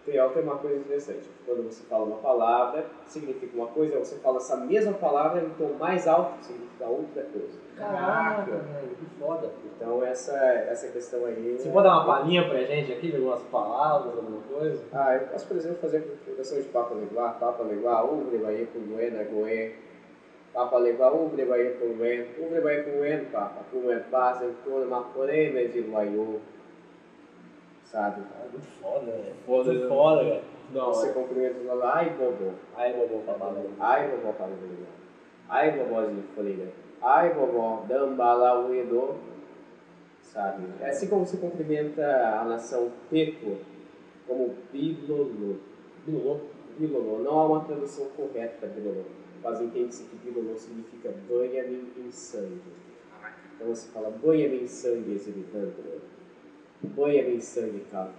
[0.07, 1.29] crioulo tem uma coisa interessante.
[1.45, 5.73] Quando você fala uma palavra, significa uma coisa, você fala essa mesma palavra em tom
[5.77, 7.57] mais alto, significa outra coisa.
[7.77, 9.51] Caraca, velho, que foda.
[9.75, 11.57] Então essa, essa questão aí...
[11.59, 14.81] Você é- pode dar uma palhinha pra gente aqui de algumas palavras, alguma coisa?
[14.93, 18.65] Ah, eu posso, por exemplo, fazer a apresentação de Papa Leguá, Papa Leguá, Ubre, Bahia,
[18.73, 19.71] Puluena, Goé,
[20.53, 26.39] Papa Leguá, Ubre, Bahia, Puluena, Ubre, Bahia, Puluena, Papa, Puluena, Paz, Antônio, Maporema, de Luaiô,
[27.91, 28.21] sabe?
[28.35, 29.35] Ah, muito foda, velho.
[29.45, 29.89] Foda, muito né?
[29.89, 30.41] foda, velho.
[30.73, 33.69] Você cumprimenta o lá, ai, bobô, Aí, vovô, falar, velho.
[33.79, 34.87] ai, vovó, para Leguá,
[35.47, 36.67] ai, vovózinho, Folha,
[37.01, 39.15] ai, vovó, Dambala, Uedô,
[40.21, 40.63] sabe?
[40.81, 42.03] É assim como você cumprimenta
[42.41, 43.57] a nação Peco,
[44.27, 45.55] como Bilolô.
[46.05, 46.39] Bilolô.
[46.77, 49.03] Bilolô não há uma tradução correta para Bilolô,
[49.41, 52.59] mas entende-se que Bilolô significa banha-me em sangue.
[53.55, 55.73] Então você fala banha-me em sangue, exilitando.
[56.83, 58.11] Banha-me em sangue, calmo.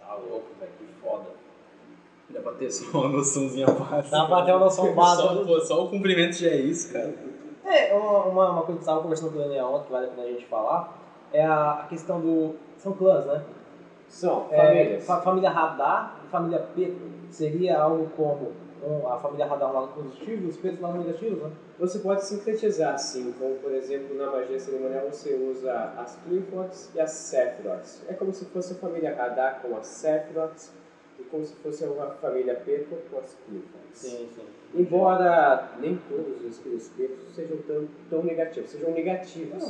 [0.00, 0.72] Tá louco, velho.
[0.78, 1.24] Que foda.
[2.30, 4.16] Dá pra ter só uma noçãozinha básica.
[4.16, 5.28] Dá pra ter uma noção básica.
[5.34, 7.14] Só, pô, só o cumprimento já é isso, cara.
[7.64, 10.08] É, uma, uma, coisa que eu estava conversando com o Daniel ontem, que vale a
[10.10, 10.98] pena a gente falar,
[11.32, 12.54] é a, a questão do...
[12.76, 13.42] São clãs, né?
[14.08, 15.06] São É, famílias.
[15.06, 16.96] fa- família Radar e família Peto.
[17.30, 18.52] Seria algo como
[18.82, 21.52] um, a família Radar um lado positivo e os Petos um lado negativo, né?
[21.78, 27.00] Você pode sintetizar assim, como por exemplo na magia cerimonial você usa as Cliffords e
[27.00, 28.02] as Sephiroths.
[28.08, 30.72] É como se fosse a família Radar com as Sephiroths
[31.18, 33.98] e como se fosse a família Peto com as Cliffords.
[34.34, 34.46] sim.
[34.74, 39.62] Embora nem todos os espíritos pretos sejam tão, tão negativos, sejam negativos.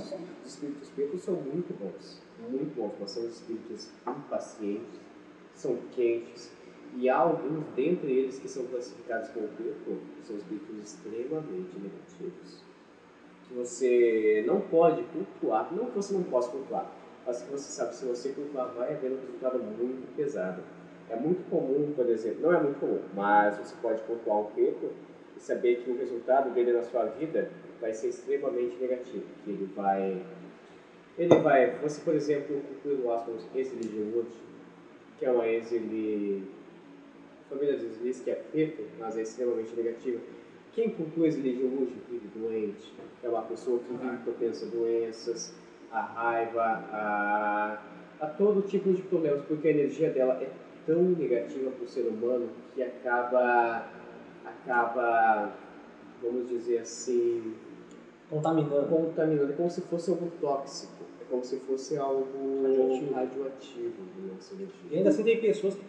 [0.45, 5.01] Os espíritos pretos são muito bons, muito bons, mas são espíritos impacientes,
[5.55, 6.53] são quentes,
[6.97, 12.63] e há alguns dentre eles que são classificados como preto, são espíritos extremamente negativos.
[13.49, 16.93] Que você não pode cultuar, não que você não possa cultuar,
[17.27, 20.63] mas que você sabe, se você cultuar, vai haver um resultado muito pesado.
[21.11, 24.91] É muito comum, por exemplo, não é muito comum, mas você pode pontuar um preto
[25.37, 29.71] e saber que o resultado dele na sua vida vai ser extremamente negativo, que ele
[29.75, 30.23] vai
[31.19, 34.29] ele vai, você por exemplo, concluir o aspas Wood,
[35.19, 36.43] que é uma Exile
[37.53, 40.21] a família dos Exilis que é preto, mas é extremamente negativa.
[40.73, 42.93] Quem conclui de Wood vive doente,
[43.23, 45.55] é uma pessoa que vive propensa a doenças,
[45.91, 47.79] a raiva, a,
[48.21, 50.49] a todo tipo de problemas, porque a energia dela é
[50.87, 53.87] tão negativa para o ser humano que acaba,
[54.45, 55.53] acaba,
[56.23, 57.55] vamos dizer assim,
[58.31, 58.89] Contaminando.
[58.89, 63.15] contaminando, é como se fosse algo tóxico, é como se fosse algo Radioativo.
[63.15, 63.93] radioativo.
[64.91, 65.85] E ainda assim tem pessoas que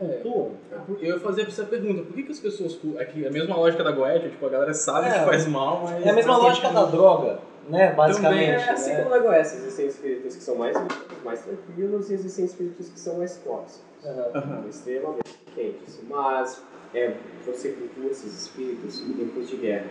[0.00, 0.06] É.
[0.06, 0.52] cultuam.
[1.00, 2.78] Eu ia fazer essa pergunta, por que, que as pessoas.
[2.98, 5.12] Aqui, a mesma lógica da Goethe, tipo, a galera sabe É.
[5.12, 6.06] que faz mal, mas.
[6.06, 7.38] É a mesma lógica da droga,
[7.68, 7.92] né?
[7.92, 8.50] Basicamente.
[8.50, 9.02] É assim né?
[9.02, 10.76] como na Goiás, existem espíritos que são mais,
[11.24, 13.88] mais tranquilos e existem espíritos que são mais tóxicos.
[14.04, 14.64] Aham.
[14.68, 16.00] extremamente quentes.
[16.08, 16.62] Mas
[16.94, 17.12] é,
[17.44, 19.86] você cultua esses espíritos em tempos de guerra.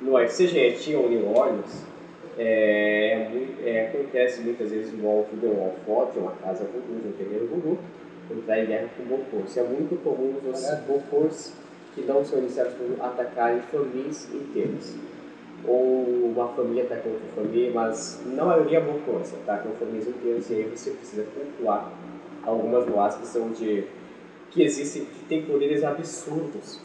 [0.00, 1.84] No em Haiti ou New Orleans,
[2.36, 7.08] é, é é, acontece muitas vezes no alto de um alforte, uma casa voodoo, de
[7.08, 7.78] um terreiro voodoo,
[8.30, 9.56] entrar em guerra com bocors.
[9.56, 11.52] É muito comum os bocors
[11.94, 14.94] que não são iniciados por atacarem famílias inteiras.
[15.66, 20.64] Ou uma família ataca outra família, mas na maioria bocors atacam famílias inteiras e aí
[20.64, 21.92] você precisa pontuar
[22.42, 23.84] algumas loas que são de.
[24.50, 26.80] que existem, que têm poderes absurdos.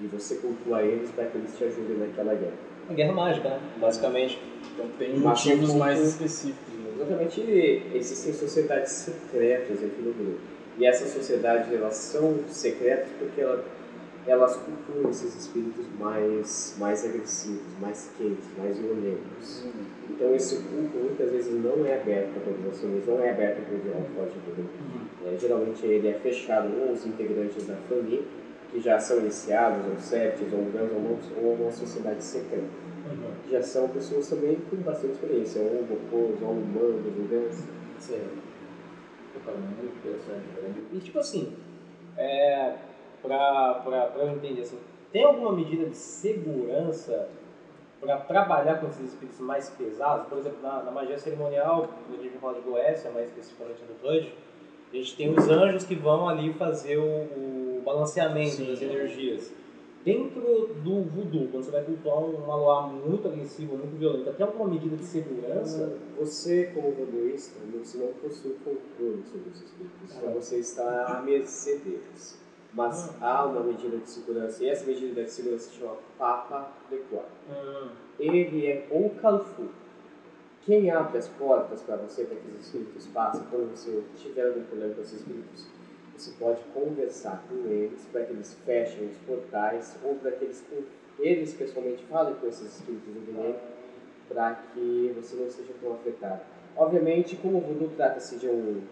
[0.00, 2.52] E você pontua eles para que eles te ajudem naquela guerra.
[2.86, 3.60] Uma guerra mágica, né?
[3.78, 4.38] Basicamente.
[4.74, 6.74] Então tem motivos mais específicos.
[6.74, 6.90] né?
[6.96, 10.38] Exatamente, existem sociedades secretas aqui no grupo.
[10.78, 13.64] E essas sociedades elas são secretas porque ela,
[14.26, 19.64] elas cultuam esses espíritos mais, mais agressivos, mais quentes, mais violentos.
[20.10, 23.64] Então esse culto muitas vezes não é aberto para todas as famílias, não é aberto
[23.66, 24.36] para o geral forte.
[25.24, 28.22] É, geralmente ele é fechado ou os integrantes da família,
[28.70, 32.64] que já são iniciados, ou septes, ou gans, ou, ou uma sociedade secreta.
[33.50, 37.64] Já são pessoas também com bastante experiência, ou bocos, ou humanos, ou gans.
[37.98, 38.20] Sim.
[39.46, 40.74] Pô, cara, muito interessante, velho.
[40.92, 41.56] E tipo assim,
[42.16, 42.74] é,
[43.22, 44.78] pra, pra, pra eu entender assim,
[45.12, 47.28] tem alguma medida de segurança
[48.00, 52.36] para trabalhar com esses espíritos mais pesados, por exemplo, na, na magia cerimonial, a gente
[52.38, 54.32] fala de Goécia, mais especificamente do HUD,
[54.92, 58.66] a gente tem os anjos que vão ali fazer o, o balanceamento Sim.
[58.66, 59.52] das energias.
[60.06, 64.68] Dentro do voodoo, quando você vai cultuar um maluá muito agressivo, muito violento, até alguma
[64.68, 70.32] medida de segurança, Você, como voodooísta, você não possui controle sobre os espíritos, então Ah.
[70.34, 72.38] você está à mercê deles.
[72.72, 77.26] Mas há uma medida de segurança, e essa medida de segurança se chama Papa Lequar.
[78.20, 79.64] Ele é o Calfu.
[80.64, 84.62] Quem abre as portas para você, para que os espíritos passem, quando você tiver algum
[84.62, 85.66] problema com esses espíritos,
[86.16, 90.64] você pode conversar com eles para que eles fechem os portais ou para que eles,
[91.18, 93.56] eles pessoalmente falem com esses espíritos do bem
[94.28, 96.40] para que você não seja tão afetado.
[96.76, 98.82] Obviamente, como o voodoo trata-se de um,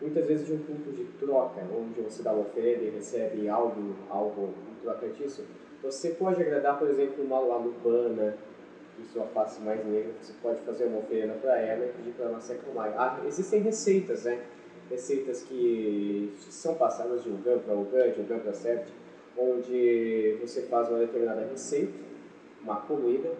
[0.00, 3.96] muitas vezes de um culto de troca, onde você dá uma oferenda e recebe algo,
[4.10, 5.44] algo em troca disso,
[5.82, 8.36] você pode agradar, por exemplo, uma lalubana,
[8.98, 12.26] de sua face mais negra, você pode fazer uma oferenda para ela e pedir para
[12.26, 12.92] ela se acalmar.
[12.96, 14.42] Ah, existem receitas, né?
[14.90, 18.88] Receitas que são passadas de um GAN para um GAN, de um GAN para CERT,
[19.36, 21.98] onde você faz uma determinada receita,
[22.62, 23.32] uma comida,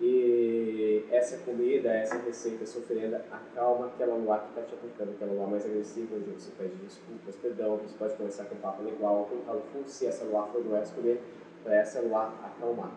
[0.00, 5.32] e essa comida, essa receita, essa oferenda acalma aquela lua que está te atacando, aquela
[5.32, 9.26] lua mais agressiva, onde você pede desculpas, perdão, você pode começar com um papo legal,
[9.30, 11.22] com um calafo, se essa lua for do escolher,
[11.64, 12.92] para essa lua acalmar.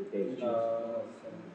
[0.00, 0.42] Entende?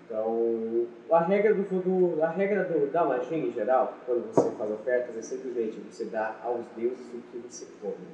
[0.07, 5.17] Então, a regra do a regra do, da magia em geral, quando você faz ofertas,
[5.17, 8.07] é simplesmente você dá aos deuses o que você come.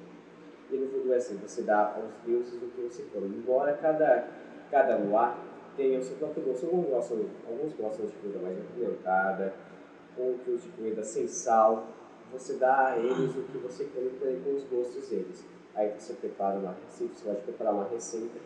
[0.72, 3.28] E no voodoo é assim, você dá aos deuses o que você come.
[3.28, 4.26] Embora cada,
[4.72, 5.38] cada luar
[5.78, 6.66] tenha o seu próprio gosto.
[6.66, 9.54] Alguns gostam, alguns gostam de comida mais apimentada,
[10.18, 11.86] outros de comida sem sal.
[12.32, 15.46] Você dá a eles o que você come com com os gostos deles.
[15.76, 18.40] Aí você prepara uma receita, você pode preparar uma receita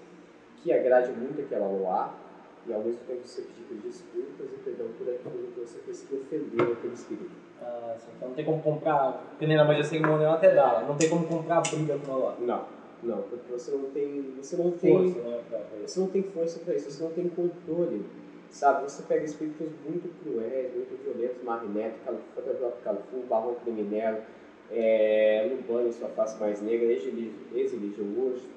[0.62, 2.26] que agrade muito aquela luar
[2.68, 6.15] e ao mesmo tempo você pedir desculpas e perdão por aquilo que você fez que
[6.15, 7.32] ofendeu aquele espírito.
[7.61, 8.11] Ah, sim.
[8.15, 11.26] então não tem como comprar, que nem na magia cerimonial até dá, não tem como
[11.28, 12.36] comprar briga com maluá.
[12.39, 12.65] Não,
[13.01, 15.41] não, porque você não tem, você não tem, Força, né?
[15.86, 18.05] você não tem força para isso, você não tem controle,
[18.49, 18.84] sabe?
[18.84, 21.38] Você pega espíritos muito cruéis, muito violentos,
[22.34, 24.18] próprio Califu, Barão Criminelo,
[24.70, 28.57] é, Lubano em sua face mais negra, Exilige hoje.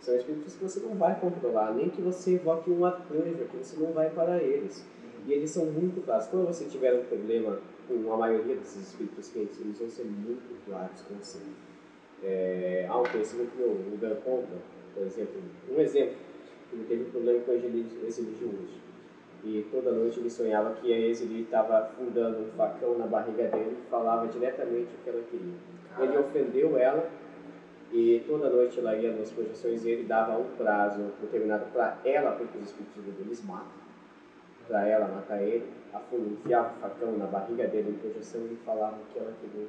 [0.00, 3.76] São espíritos que você não vai controlar, nem que você invoque um arcanjo, que você
[3.78, 4.84] não vai para eles.
[5.26, 6.26] E eles são muito claros.
[6.26, 10.64] Quando você tiver um problema com a maioria desses espíritos quentes, eles vão ser muito
[10.64, 11.38] claros com você.
[12.22, 14.56] É, há um conhecimento meu, o Dan conta,
[14.94, 15.34] por exemplo,
[15.70, 16.16] um exemplo,
[16.72, 18.80] ele teve um problema com a Exilio hoje.
[19.44, 23.76] E toda noite ele sonhava que a Exilio estava afundando um facão na barriga dele
[23.84, 25.54] e falava diretamente o que ela queria.
[25.98, 27.08] Ele ofendeu ela
[27.92, 32.32] e toda noite ela ia nas projeções e ele dava um prazo determinado para ela,
[32.32, 33.66] porque os espíritos do eles matam,
[34.66, 38.96] para ela matar ele, afundava, enfiava o facão na barriga dele em projeção e falava
[39.12, 39.66] que ela queria.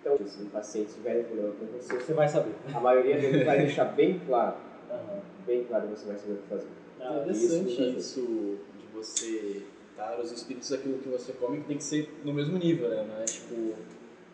[0.00, 2.54] Então, se um paciente tiver problema com você, Você vai saber.
[2.74, 4.56] a maioria dele vai deixar bem claro,
[4.90, 5.20] Aham.
[5.46, 6.68] bem claro você vai saber o que fazer.
[6.98, 9.62] Ah, Interessante isso, isso, de você
[9.96, 13.04] dar aos espíritos aquilo que você come, que tem que ser no mesmo nível, né?
[13.06, 13.74] Não é tipo.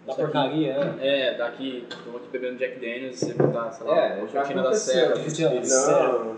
[0.07, 0.97] Da porcaria, né?
[1.01, 4.63] É, daqui, tô aqui bebendo Jack Daniels e você botar, sei lá, É, já cortina
[4.63, 5.15] da serra.
[5.19, 5.69] Espírito.
[5.69, 6.37] Não,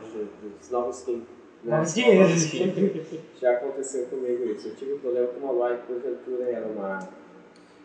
[0.60, 1.22] os novos quem.
[1.64, 2.24] Mas dinheiro.
[3.40, 4.68] Já aconteceu comigo isso.
[4.68, 6.98] Eu tive um problema com uma live, porventura era uma.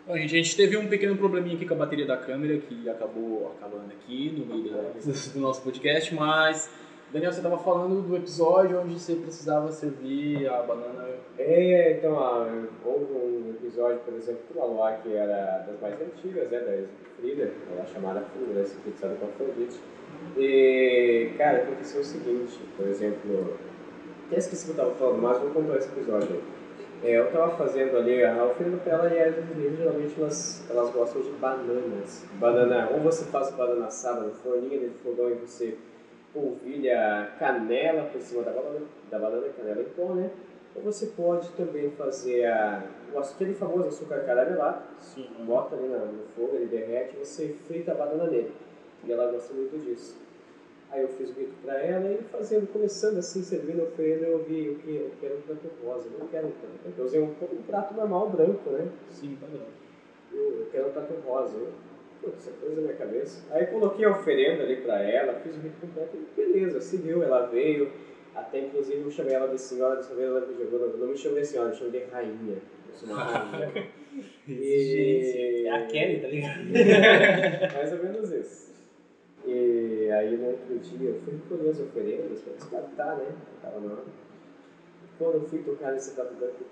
[0.08, 2.90] Bom, gente, a gente teve um pequeno probleminha aqui com a bateria da câmera que
[2.90, 4.82] acabou acabando aqui no meio da-
[5.34, 6.70] do nosso podcast, mas
[7.14, 11.10] Daniel, você estava falando do episódio onde você precisava servir a banana.
[11.38, 16.50] É, então, ah, houve um episódio, por exemplo, uma Loa que era das mais antigas,
[16.50, 19.80] né, da Frida, ela chamada Frida, né, sintetizada com Afrodite.
[20.36, 23.60] E, cara, aconteceu o seguinte, por exemplo,
[24.26, 26.44] até esqueci o que eu tava falando, mas vou contar esse episódio aí.
[27.12, 28.34] É, eu tava fazendo ali a
[28.84, 32.26] pra ela e as meninas geralmente elas, elas gostam de bananas.
[32.40, 35.78] Banana, ou você faz banana assada no forninho ali do fogão e você
[36.34, 40.32] polvilha canela por cima da banana, da banana canela em pó, né?
[40.76, 45.28] Ou você pode também fazer a, o, aquele famoso açúcar caramelado, Sim.
[45.46, 48.52] bota ali no fogo, ele derrete e você frita a banana nele.
[49.04, 50.18] E ela gosta muito disso.
[50.90, 54.44] Aí eu fiz o rito pra ela e fazendo, começando assim, servindo a oferenda, eu
[54.44, 56.94] vi o que eu quero um prato rosa, eu não quero um prato.
[56.98, 58.92] Eu usei um, um prato normal, branco, né?
[59.10, 59.66] Sim, padrão.
[60.32, 61.58] Eu, eu quero um prato rosa.
[61.58, 61.72] Eu,
[62.30, 63.44] essa coisa na minha cabeça.
[63.52, 67.48] Aí coloquei a oferenda ali pra ela, fiz o rito completo e beleza, seguiu, ela
[67.48, 67.92] veio.
[68.36, 71.18] Até inclusive eu chamei ela de senhora, dessa vez ela me jogou, não, não me
[71.18, 72.58] chamei de senhora, eu chamei de rainha.
[72.90, 73.94] Eu sou uma rainha.
[74.48, 76.70] É a Kelly, tá ligado?
[77.74, 78.74] Mais ou menos isso.
[79.46, 83.26] E aí no outro dia eu fui colher as oferendas para descartar, né?
[83.62, 84.04] Tava na hora.
[85.18, 86.16] quando eu fui tocar nesse o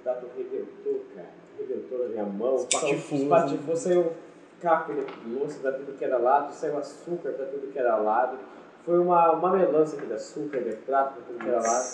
[0.03, 1.29] dado rebentou, cara.
[1.57, 2.55] Rebentou na minha mão.
[2.55, 3.23] Espatifou, né?
[3.23, 4.13] Espatifou, saiu
[4.61, 8.37] caco de louça pra tudo que era lado, saiu açúcar pra tudo que era lado.
[8.85, 11.87] Foi uma, uma melança aqui de açúcar, de prato pra tudo que era lado.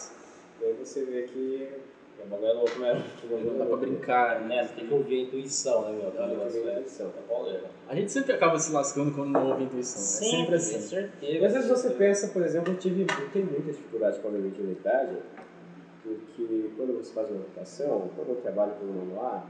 [0.61, 1.67] E aí você vê que
[2.19, 3.03] É um bagulho louco mesmo.
[3.29, 4.47] Não dá pra brincar, né?
[4.47, 6.11] Né, você tem que ouvir a intuição, né, meu?
[6.11, 7.11] Tem que negócio ouvir a é- intuição.
[7.27, 7.63] Pauleira.
[7.87, 10.01] A gente sempre acaba se lascando quando não ouve intuição.
[10.01, 10.75] É sempre assim.
[10.75, 11.37] com certeza.
[11.39, 14.31] E às vezes você pensa, por exemplo, eu tive eu tenho muita dificuldade com a
[14.31, 15.15] minha mediunidade,
[16.03, 19.45] porque quando você faz uma meditação, quando eu trabalho com o manual,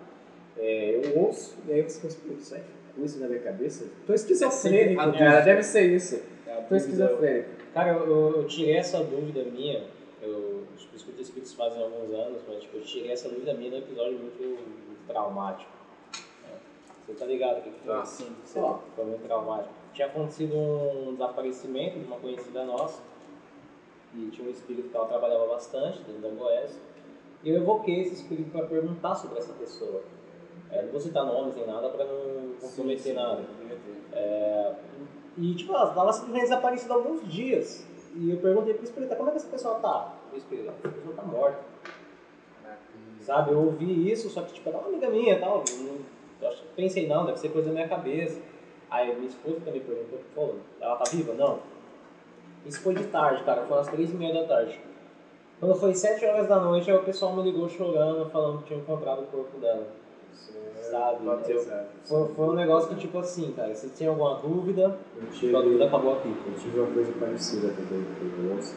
[0.58, 3.86] é, eu ouço e aí você pensa, putz, sai com isso na minha cabeça.
[4.06, 6.16] Tô esquizofrênico, É cara, deve ser isso.
[6.16, 7.50] É Tô dúvida- esquizofrênico.
[7.74, 9.84] Cara, eu, eu- tirei essa dúvida minha,
[10.22, 13.78] eu tipo, escuto espíritos fazem alguns anos, mas tipo, eu tirei essa dúvida minha num
[13.78, 15.70] episódio muito, muito traumático.
[16.44, 16.56] né?
[17.06, 17.94] Você tá ligado o que que foi?
[17.96, 18.36] Ah, sim.
[18.46, 18.60] sim.
[18.60, 19.74] Ó, foi muito traumático.
[19.94, 23.02] Tinha acontecido um desaparecimento de uma conhecida nossa,
[24.16, 26.80] e tinha um espírito que ela trabalhava bastante dentro da Goiás,
[27.44, 30.02] e eu evoquei esse espírito para perguntar sobre essa pessoa.
[30.72, 33.42] É, não vou citar nomes nem nada para não comprometer nada.
[34.14, 34.74] É,
[35.38, 37.86] e tipo, ela estava simplesmente desaparecida há alguns dias.
[38.16, 40.14] E eu perguntei pro espírito, como é que essa pessoa tá?
[40.34, 41.60] O espírito, essa pessoa tá morta.
[43.22, 45.64] Sabe, eu ouvi isso, só que tipo, era uma amiga minha e tal.
[46.42, 48.40] eu pensei, não, deve ser coisa da minha cabeça.
[48.90, 51.34] Aí minha esposa também perguntou, pô, ela tá viva?
[51.34, 51.60] Não.
[52.66, 54.80] Isso foi de tarde, cara, foi às três e meia da tarde.
[55.60, 58.80] Quando foi sete horas da noite, aí o pessoal me ligou chorando, falando que tinha
[58.80, 59.88] encontrado o corpo dela.
[60.90, 61.26] Sabe?
[61.26, 61.66] Bateu.
[62.06, 65.62] Foi, foi um negócio que, tipo assim, cara, se tinha alguma dúvida, Eu tive, sua
[65.62, 66.30] dúvida acabou aqui.
[66.30, 68.76] eu tive uma coisa parecida também com o nosso,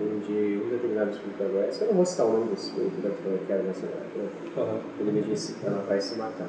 [0.00, 3.26] onde um determinado espírito Goiás, eu não vou citar o nome desse espírito, da que
[3.26, 6.48] eu quero nessa época, ele me disse que ela vai se matar.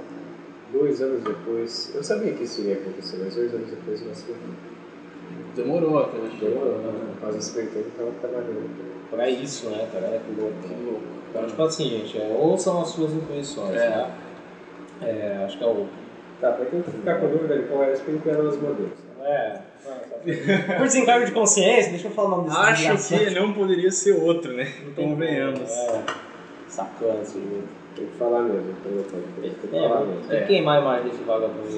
[0.72, 4.32] Dois anos depois, eu sabia que isso ia acontecer, mas dois anos depois ela se
[4.32, 4.50] matou.
[5.56, 6.38] Demorou até hoje.
[6.38, 7.16] Demorou, né?
[7.20, 9.10] Quase espertando que ela trabalhando.
[9.10, 10.08] Pra isso, né, cara?
[10.10, 10.54] Olha que louco.
[10.62, 11.02] Que louco.
[11.32, 13.90] Então, tipo assim, gente, é, ouçam as suas intuições, É.
[13.90, 14.12] tá?
[15.02, 15.88] É, acho que é o.
[16.42, 18.92] Tá, pra quem ficar com dúvida de qual era o espírito, eram os modelos.
[19.22, 19.60] É.
[20.78, 23.26] Por desencargo de consciência, deixa eu falar o nome desse Acho desgraçado.
[23.26, 24.72] que não poderia ser outro, né?
[24.86, 25.70] Não Convenhamos.
[25.70, 26.04] É.
[26.68, 27.64] Sacana esse jogo.
[27.96, 30.24] Tem que falar mesmo, então tem que É, falar mesmo.
[30.30, 31.78] tem que queimar a imagem desse vagabundo.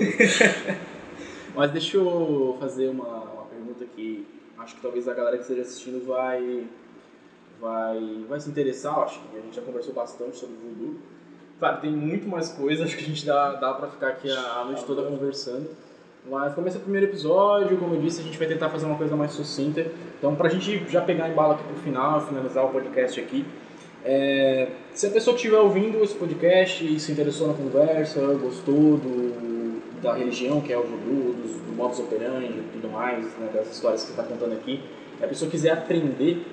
[1.55, 4.27] Mas deixa eu fazer uma, uma pergunta que
[4.59, 6.65] acho que talvez a galera que esteja assistindo vai,
[7.59, 8.99] vai, vai se interessar.
[8.99, 10.95] Acho que a gente já conversou bastante sobre o voodoo.
[11.61, 14.65] Claro, tem muito mais coisa, acho que a gente dá, dá pra ficar aqui a,
[14.65, 15.69] noite toda conversando.
[16.27, 19.15] Mas é o primeiro episódio, como eu disse, a gente vai tentar fazer uma coisa
[19.15, 19.85] mais sucinta.
[20.17, 23.45] Então, pra gente já pegar em bala aqui pro final, finalizar o podcast aqui,
[24.03, 30.01] é, se a pessoa estiver ouvindo esse podcast e se interessou na conversa, gostou do,
[30.01, 33.71] da religião, que é o voodoo, dos, do modus operandi e tudo mais, né, das
[33.71, 34.81] histórias que está contando aqui,
[35.21, 36.43] a pessoa quiser aprender,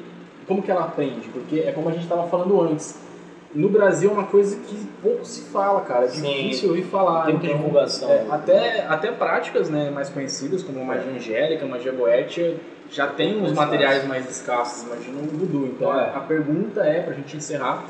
[0.46, 1.28] como que ela aprende?
[1.28, 3.07] Porque é como a gente estava falando antes,
[3.54, 6.22] no Brasil é uma coisa que pouco se fala, cara, é Sim.
[6.22, 7.26] difícil ouvir falar.
[7.26, 8.10] Tem então, divulgação.
[8.10, 12.56] é, até, até práticas né, mais conhecidas, como magia angélica, magia goétia,
[12.90, 14.08] já tem uns Mais materiais fácil.
[14.08, 15.66] mais escassos, imagina um voodoo.
[15.66, 16.10] Então É.
[16.14, 17.84] a pergunta é, pra gente encerrar,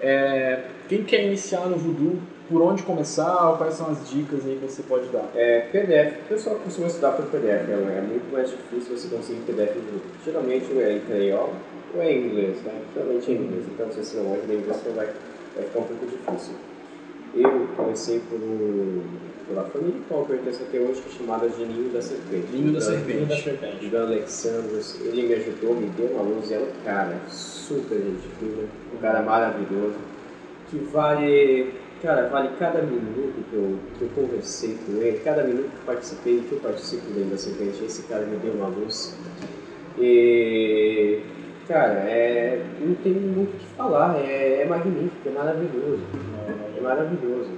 [0.00, 2.18] é, quem quer iniciar no voodoo,
[2.48, 5.28] por onde começar, ou quais são as dicas aí que você pode dar?
[5.34, 9.40] É, PDF, o pessoal costuma estudar por PDF, é, é muito mais difícil você conseguir
[9.40, 10.06] PDF em grupo.
[10.24, 11.52] Geralmente ou é em espanhol
[11.94, 12.72] ou é em inglês, né?
[12.94, 15.06] Geralmente é em inglês, então se você não em inglês, você vai,
[15.54, 16.54] vai ficar um pouco difícil.
[17.34, 18.40] Eu comecei por
[19.46, 22.46] pela família qual eu pertenço até hoje, que é chamada de Ninho da Serpente.
[22.52, 23.12] Ninho da Então, Serpente.
[23.12, 23.96] Filho da serpente.
[23.96, 28.64] Alexandros, ele me ajudou, me deu uma luz, e é um cara super gente fina,
[28.94, 29.96] um cara maravilhoso,
[30.68, 31.72] que vale,
[32.06, 35.84] cara, vale cada minuto que eu, que eu conversei com ele, cada minuto que eu
[35.86, 39.18] participei, que eu participo dentro da serpente, esse cara me deu uma luz.
[39.98, 41.18] E,
[41.66, 46.02] cara, é, não tem muito o que falar, é, é magnífico, é maravilhoso,
[46.76, 47.50] é maravilhoso.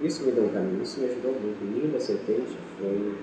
[0.00, 1.64] Isso me deu um caminho, isso me ajudou muito.
[1.64, 3.14] O Ninho da Serpente foi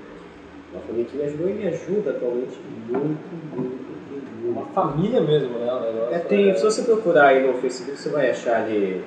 [0.74, 2.60] uma família que me ajudou e me ajuda atualmente
[2.90, 4.74] muito, muito, Uma muito.
[4.74, 5.68] família mesmo, né?
[6.12, 9.02] É, tem, se você procurar aí no Facebook, você vai achar ali.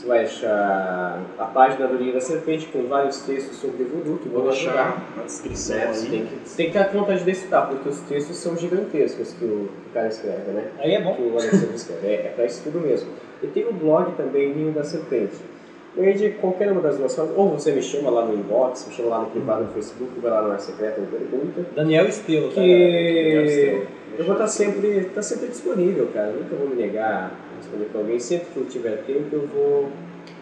[0.00, 4.30] Você vai achar a página do Ninho da Serpente com vários textos sobre voodoo que
[4.30, 4.72] vão Vou ajudar.
[4.72, 5.86] deixar na descrição Né?
[5.92, 9.44] Você tem que, tem que ter vontade de estudar, porque os textos são gigantescos que
[9.44, 10.70] o, que o cara escreve, né?
[10.78, 11.14] Aí é bom.
[11.14, 12.06] que o Alexandre escreve.
[12.06, 13.10] É, é para isso tudo mesmo.
[13.42, 15.36] E tem o blog também, Ninho da Serpente.
[15.94, 18.86] E aí, de qualquer uma das duas formas, ou você me chama lá no inbox,
[18.88, 21.66] me chama lá no privado no Facebook, vai lá no ar secreto, me pergunta.
[21.76, 23.86] Daniel Estelo, tá, Que
[24.16, 26.30] eu vou estar sempre, tá sempre disponível, cara.
[26.30, 28.18] Nunca vou me negar a responder para alguém.
[28.18, 29.90] Sempre que eu tiver tempo, eu vou,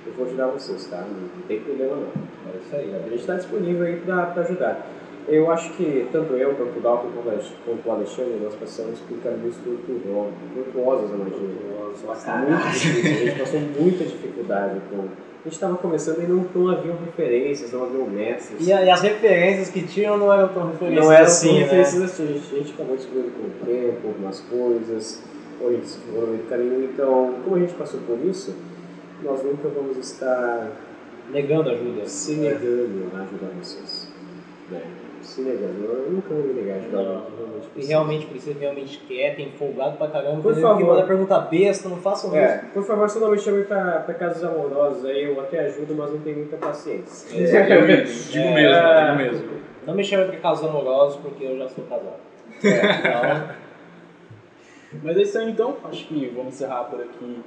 [0.06, 0.98] eu vou ajudar vocês, tá?
[0.98, 2.28] Não, tem problema não.
[2.52, 4.86] É isso aí, A gente está disponível aí para ajudar.
[5.28, 7.08] Eu acho que tanto eu quanto o Dalton
[7.64, 11.68] quanto o Alexandre, nós passamos por caminhos tortuosos, tortuosos, imagino.
[12.48, 14.96] Muito difícil, a gente passou muita dificuldade com...
[15.00, 18.66] A gente estava começando e não, não haviam referências, não haviam mestres.
[18.66, 21.80] E, e as referências que tinham não eram tão referências Não eram assim, né?
[21.80, 22.02] assim.
[22.02, 25.22] A gente, a gente acabou descobrindo com o tempo algumas coisas,
[25.60, 26.84] ou no meio do caminho.
[26.84, 28.54] Então, como a gente passou por isso,
[29.22, 30.68] nós nunca vamos estar
[31.30, 32.06] Negando ajuda.
[32.06, 34.08] se negando a ajudar vocês.
[34.70, 34.80] Né?
[35.22, 35.84] Se negando.
[35.84, 37.20] Eu nunca vou me negar a ajudar Não.
[37.22, 37.88] que realmente E precisa.
[37.92, 40.40] realmente precisa, realmente quer, tem folgado pra caramba.
[40.40, 40.86] Por favor.
[40.86, 42.38] manda pergunta besta, não façam isso.
[42.38, 45.94] É, por favor, só não me chame pra, pra casos amorosos aí, eu até ajudo,
[45.96, 47.36] mas não tenho muita paciência.
[47.36, 47.86] Eu digo É.
[47.86, 48.54] mesmo, digo
[49.16, 49.48] mesmo.
[49.86, 52.28] Não me chame pra casos amorosos porque eu já sou casado.
[52.58, 53.48] Então,
[55.02, 57.42] Mas é isso aí então, acho que vamos encerrar por aqui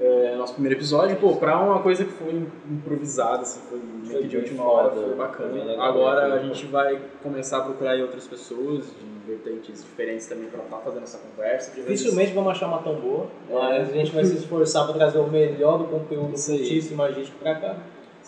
[0.00, 1.16] é, nosso primeiro episódio.
[1.16, 4.82] Pô, pra uma coisa que foi improvisada, assim, foi meio Foi que de última foda,
[4.82, 5.82] hora, foi foi bacana.
[5.82, 10.62] Agora a gente vai começar a procurar aí outras pessoas de vertentes diferentes também pra
[10.62, 11.74] estar fazendo essa conversa.
[11.74, 15.26] dificilmente vamos achar uma tão boa, mas a gente vai se esforçar pra trazer o
[15.26, 17.76] melhor do conteúdo e magístico pra cá.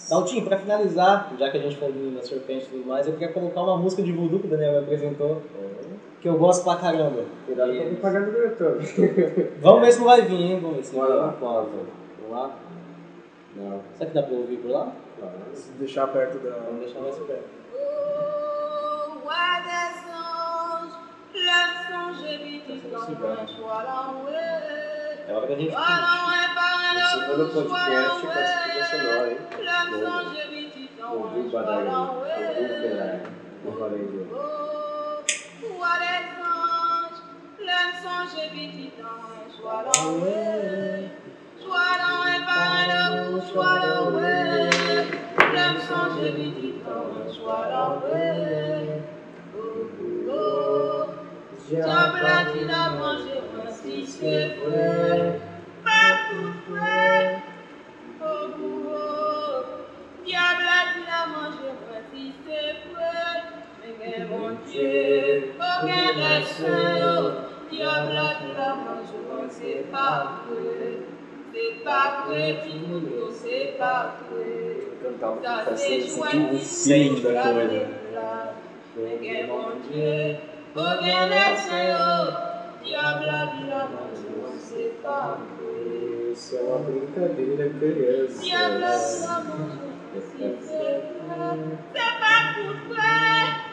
[0.09, 3.33] Daltinho, pra finalizar, já que a gente falou da serpente e tudo mais, eu queria
[3.33, 5.43] colocar uma música de voodoo que o Daniel me apresentou,
[6.21, 7.25] que eu gosto pra caramba.
[7.47, 9.53] Cuidado com a propaganda do YouTube.
[9.61, 10.61] Vamos ver se não vai vir, hein?
[10.61, 11.19] Vamos ver se Bora vai.
[11.19, 11.35] lá.
[11.41, 11.77] Vamos
[12.31, 12.51] lá.
[13.57, 14.93] Não, Será que dá pra ouvir por lá?
[15.19, 15.35] claro.
[15.55, 16.51] Se deixar perto da.
[16.51, 17.59] Vamos deixar mais perto.
[23.89, 25.25] Enroué.
[25.29, 25.93] É hora da gente curtir.
[25.93, 29.39] enroué par un Esse foi no amour, soir podcast com essa trilha sonora, hein?
[30.99, 32.25] Dans O soir Badari, o.
[33.73, 34.68] Ferrari, o
[35.79, 37.23] vois les anges,
[37.61, 41.07] les anges évidents, joie dans eux,
[41.63, 44.71] joie dans les paroles, joie dans eux,
[45.55, 49.03] les anges évidents, joie dans eux.
[49.57, 49.87] Oh,
[50.31, 51.05] oh,
[51.69, 53.97] diable a-t-il à manger ainsi
[54.65, 55.41] vrai,
[55.85, 57.43] pas tout vrai.
[58.21, 58.49] Oh,
[58.91, 59.63] oh,
[60.27, 63.38] diable a-t-il à manger ainsi vrai.
[63.89, 67.33] Mais bien mon Dieu Aucun des saints
[67.71, 70.99] Diable a-t-il à manger c'est pas vrai
[71.55, 77.83] C'est pas vrai Timothée c'est pas vrai Cantar Ça c'est chouette o feeling da coisa.
[78.97, 80.37] Mais mon Dieu
[80.77, 82.37] Aucun des saints
[84.61, 85.79] c'est pas vrai
[86.31, 89.41] Isso é uma brincadeira, criança.
[89.41, 89.69] Vrai
[91.93, 93.68] C'est pas tout vrai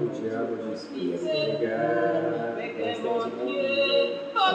[0.00, 2.50] O diabo disse que pegar.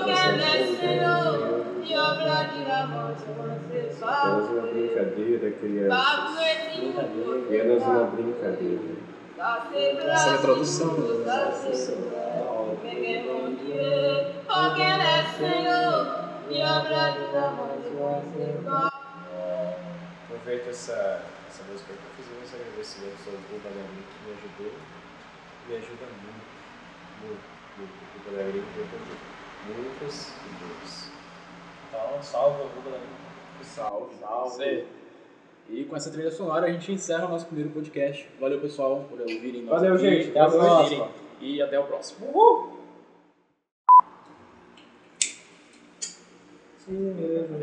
[0.05, 3.25] des saints oh, Diable a-t-il à manger
[3.69, 5.95] c'est pas Apenas uma brincadeira, criança.
[7.45, 8.95] Apenas uma brincadeira.
[10.11, 10.89] Essa é a tradução.
[11.53, 11.91] Saints
[12.49, 12.75] oh,
[16.49, 17.93] Diable a-t-il à manger
[18.35, 18.91] c'est pas
[20.27, 21.21] Aproveito essa,
[21.55, 24.73] essa música para fazer uns agradecimentos ao Gu Banarim que me ajudou.
[25.69, 26.51] Me ajuda muito,
[27.23, 27.45] muito,
[27.77, 27.95] muito.
[27.95, 28.99] O Gu Banarim me ajudou
[29.67, 31.09] muitas e muitas.
[31.87, 33.63] Então, salve a Google aí.
[33.63, 34.85] Salve, salve.
[35.69, 38.29] E com essa trilha sonora a gente encerra o nosso primeiro podcast.
[38.39, 40.31] Valeu, pessoal, por ouvirem Valeu, gente.
[40.31, 41.09] Até a próxima.
[41.39, 42.74] E até o próximo.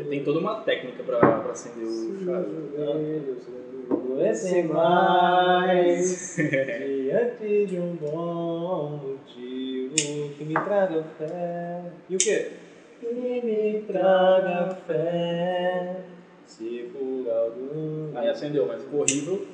[0.09, 3.53] Tem toda uma técnica pra, pra acender o charuto.
[3.89, 11.81] Adoecem mais diante de um bom motivo que me traga fé.
[12.09, 12.51] E o quê?
[12.99, 16.01] Que me traga fé.
[16.45, 18.17] Se por algum.
[18.17, 19.47] Aí acendeu, mas ficou horrível.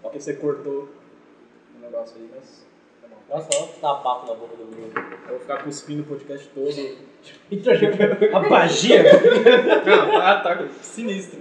[0.00, 0.88] Porque você cortou
[1.76, 2.64] o negócio aí, mas.
[3.28, 4.92] Nossa, olha que tapaco na boca do menino.
[5.24, 6.70] Eu vou ficar cuspindo o podcast todo.
[8.32, 9.02] A magia!
[9.84, 11.40] Não, tá, tá sinistro.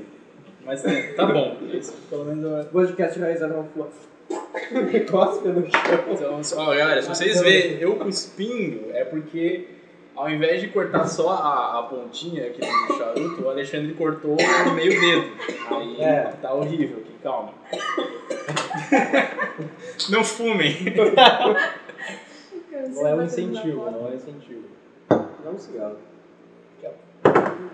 [0.66, 1.58] Mas é, tá bom.
[1.72, 2.70] Isso, pelo menos é.
[2.70, 3.90] Podcast realizado uma flor.
[5.12, 6.42] Cospe no chão.
[6.42, 9.68] Então, ó, galera, se vocês verem eu cuspindo, é porque
[10.16, 14.36] ao invés de cortar só a, a pontinha aqui do charuto, o Alexandre cortou
[14.66, 15.32] no meio dedo.
[15.72, 16.34] Aí É.
[16.42, 17.54] tá horrível aqui, calma.
[20.10, 20.76] Não fumem.
[22.94, 24.64] Não é um incentivo, não é um incentivo.
[25.10, 25.96] Dá um cigarro.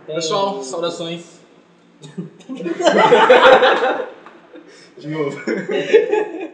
[0.05, 1.41] Tem- Pessoal, saudações.
[4.97, 5.37] De novo.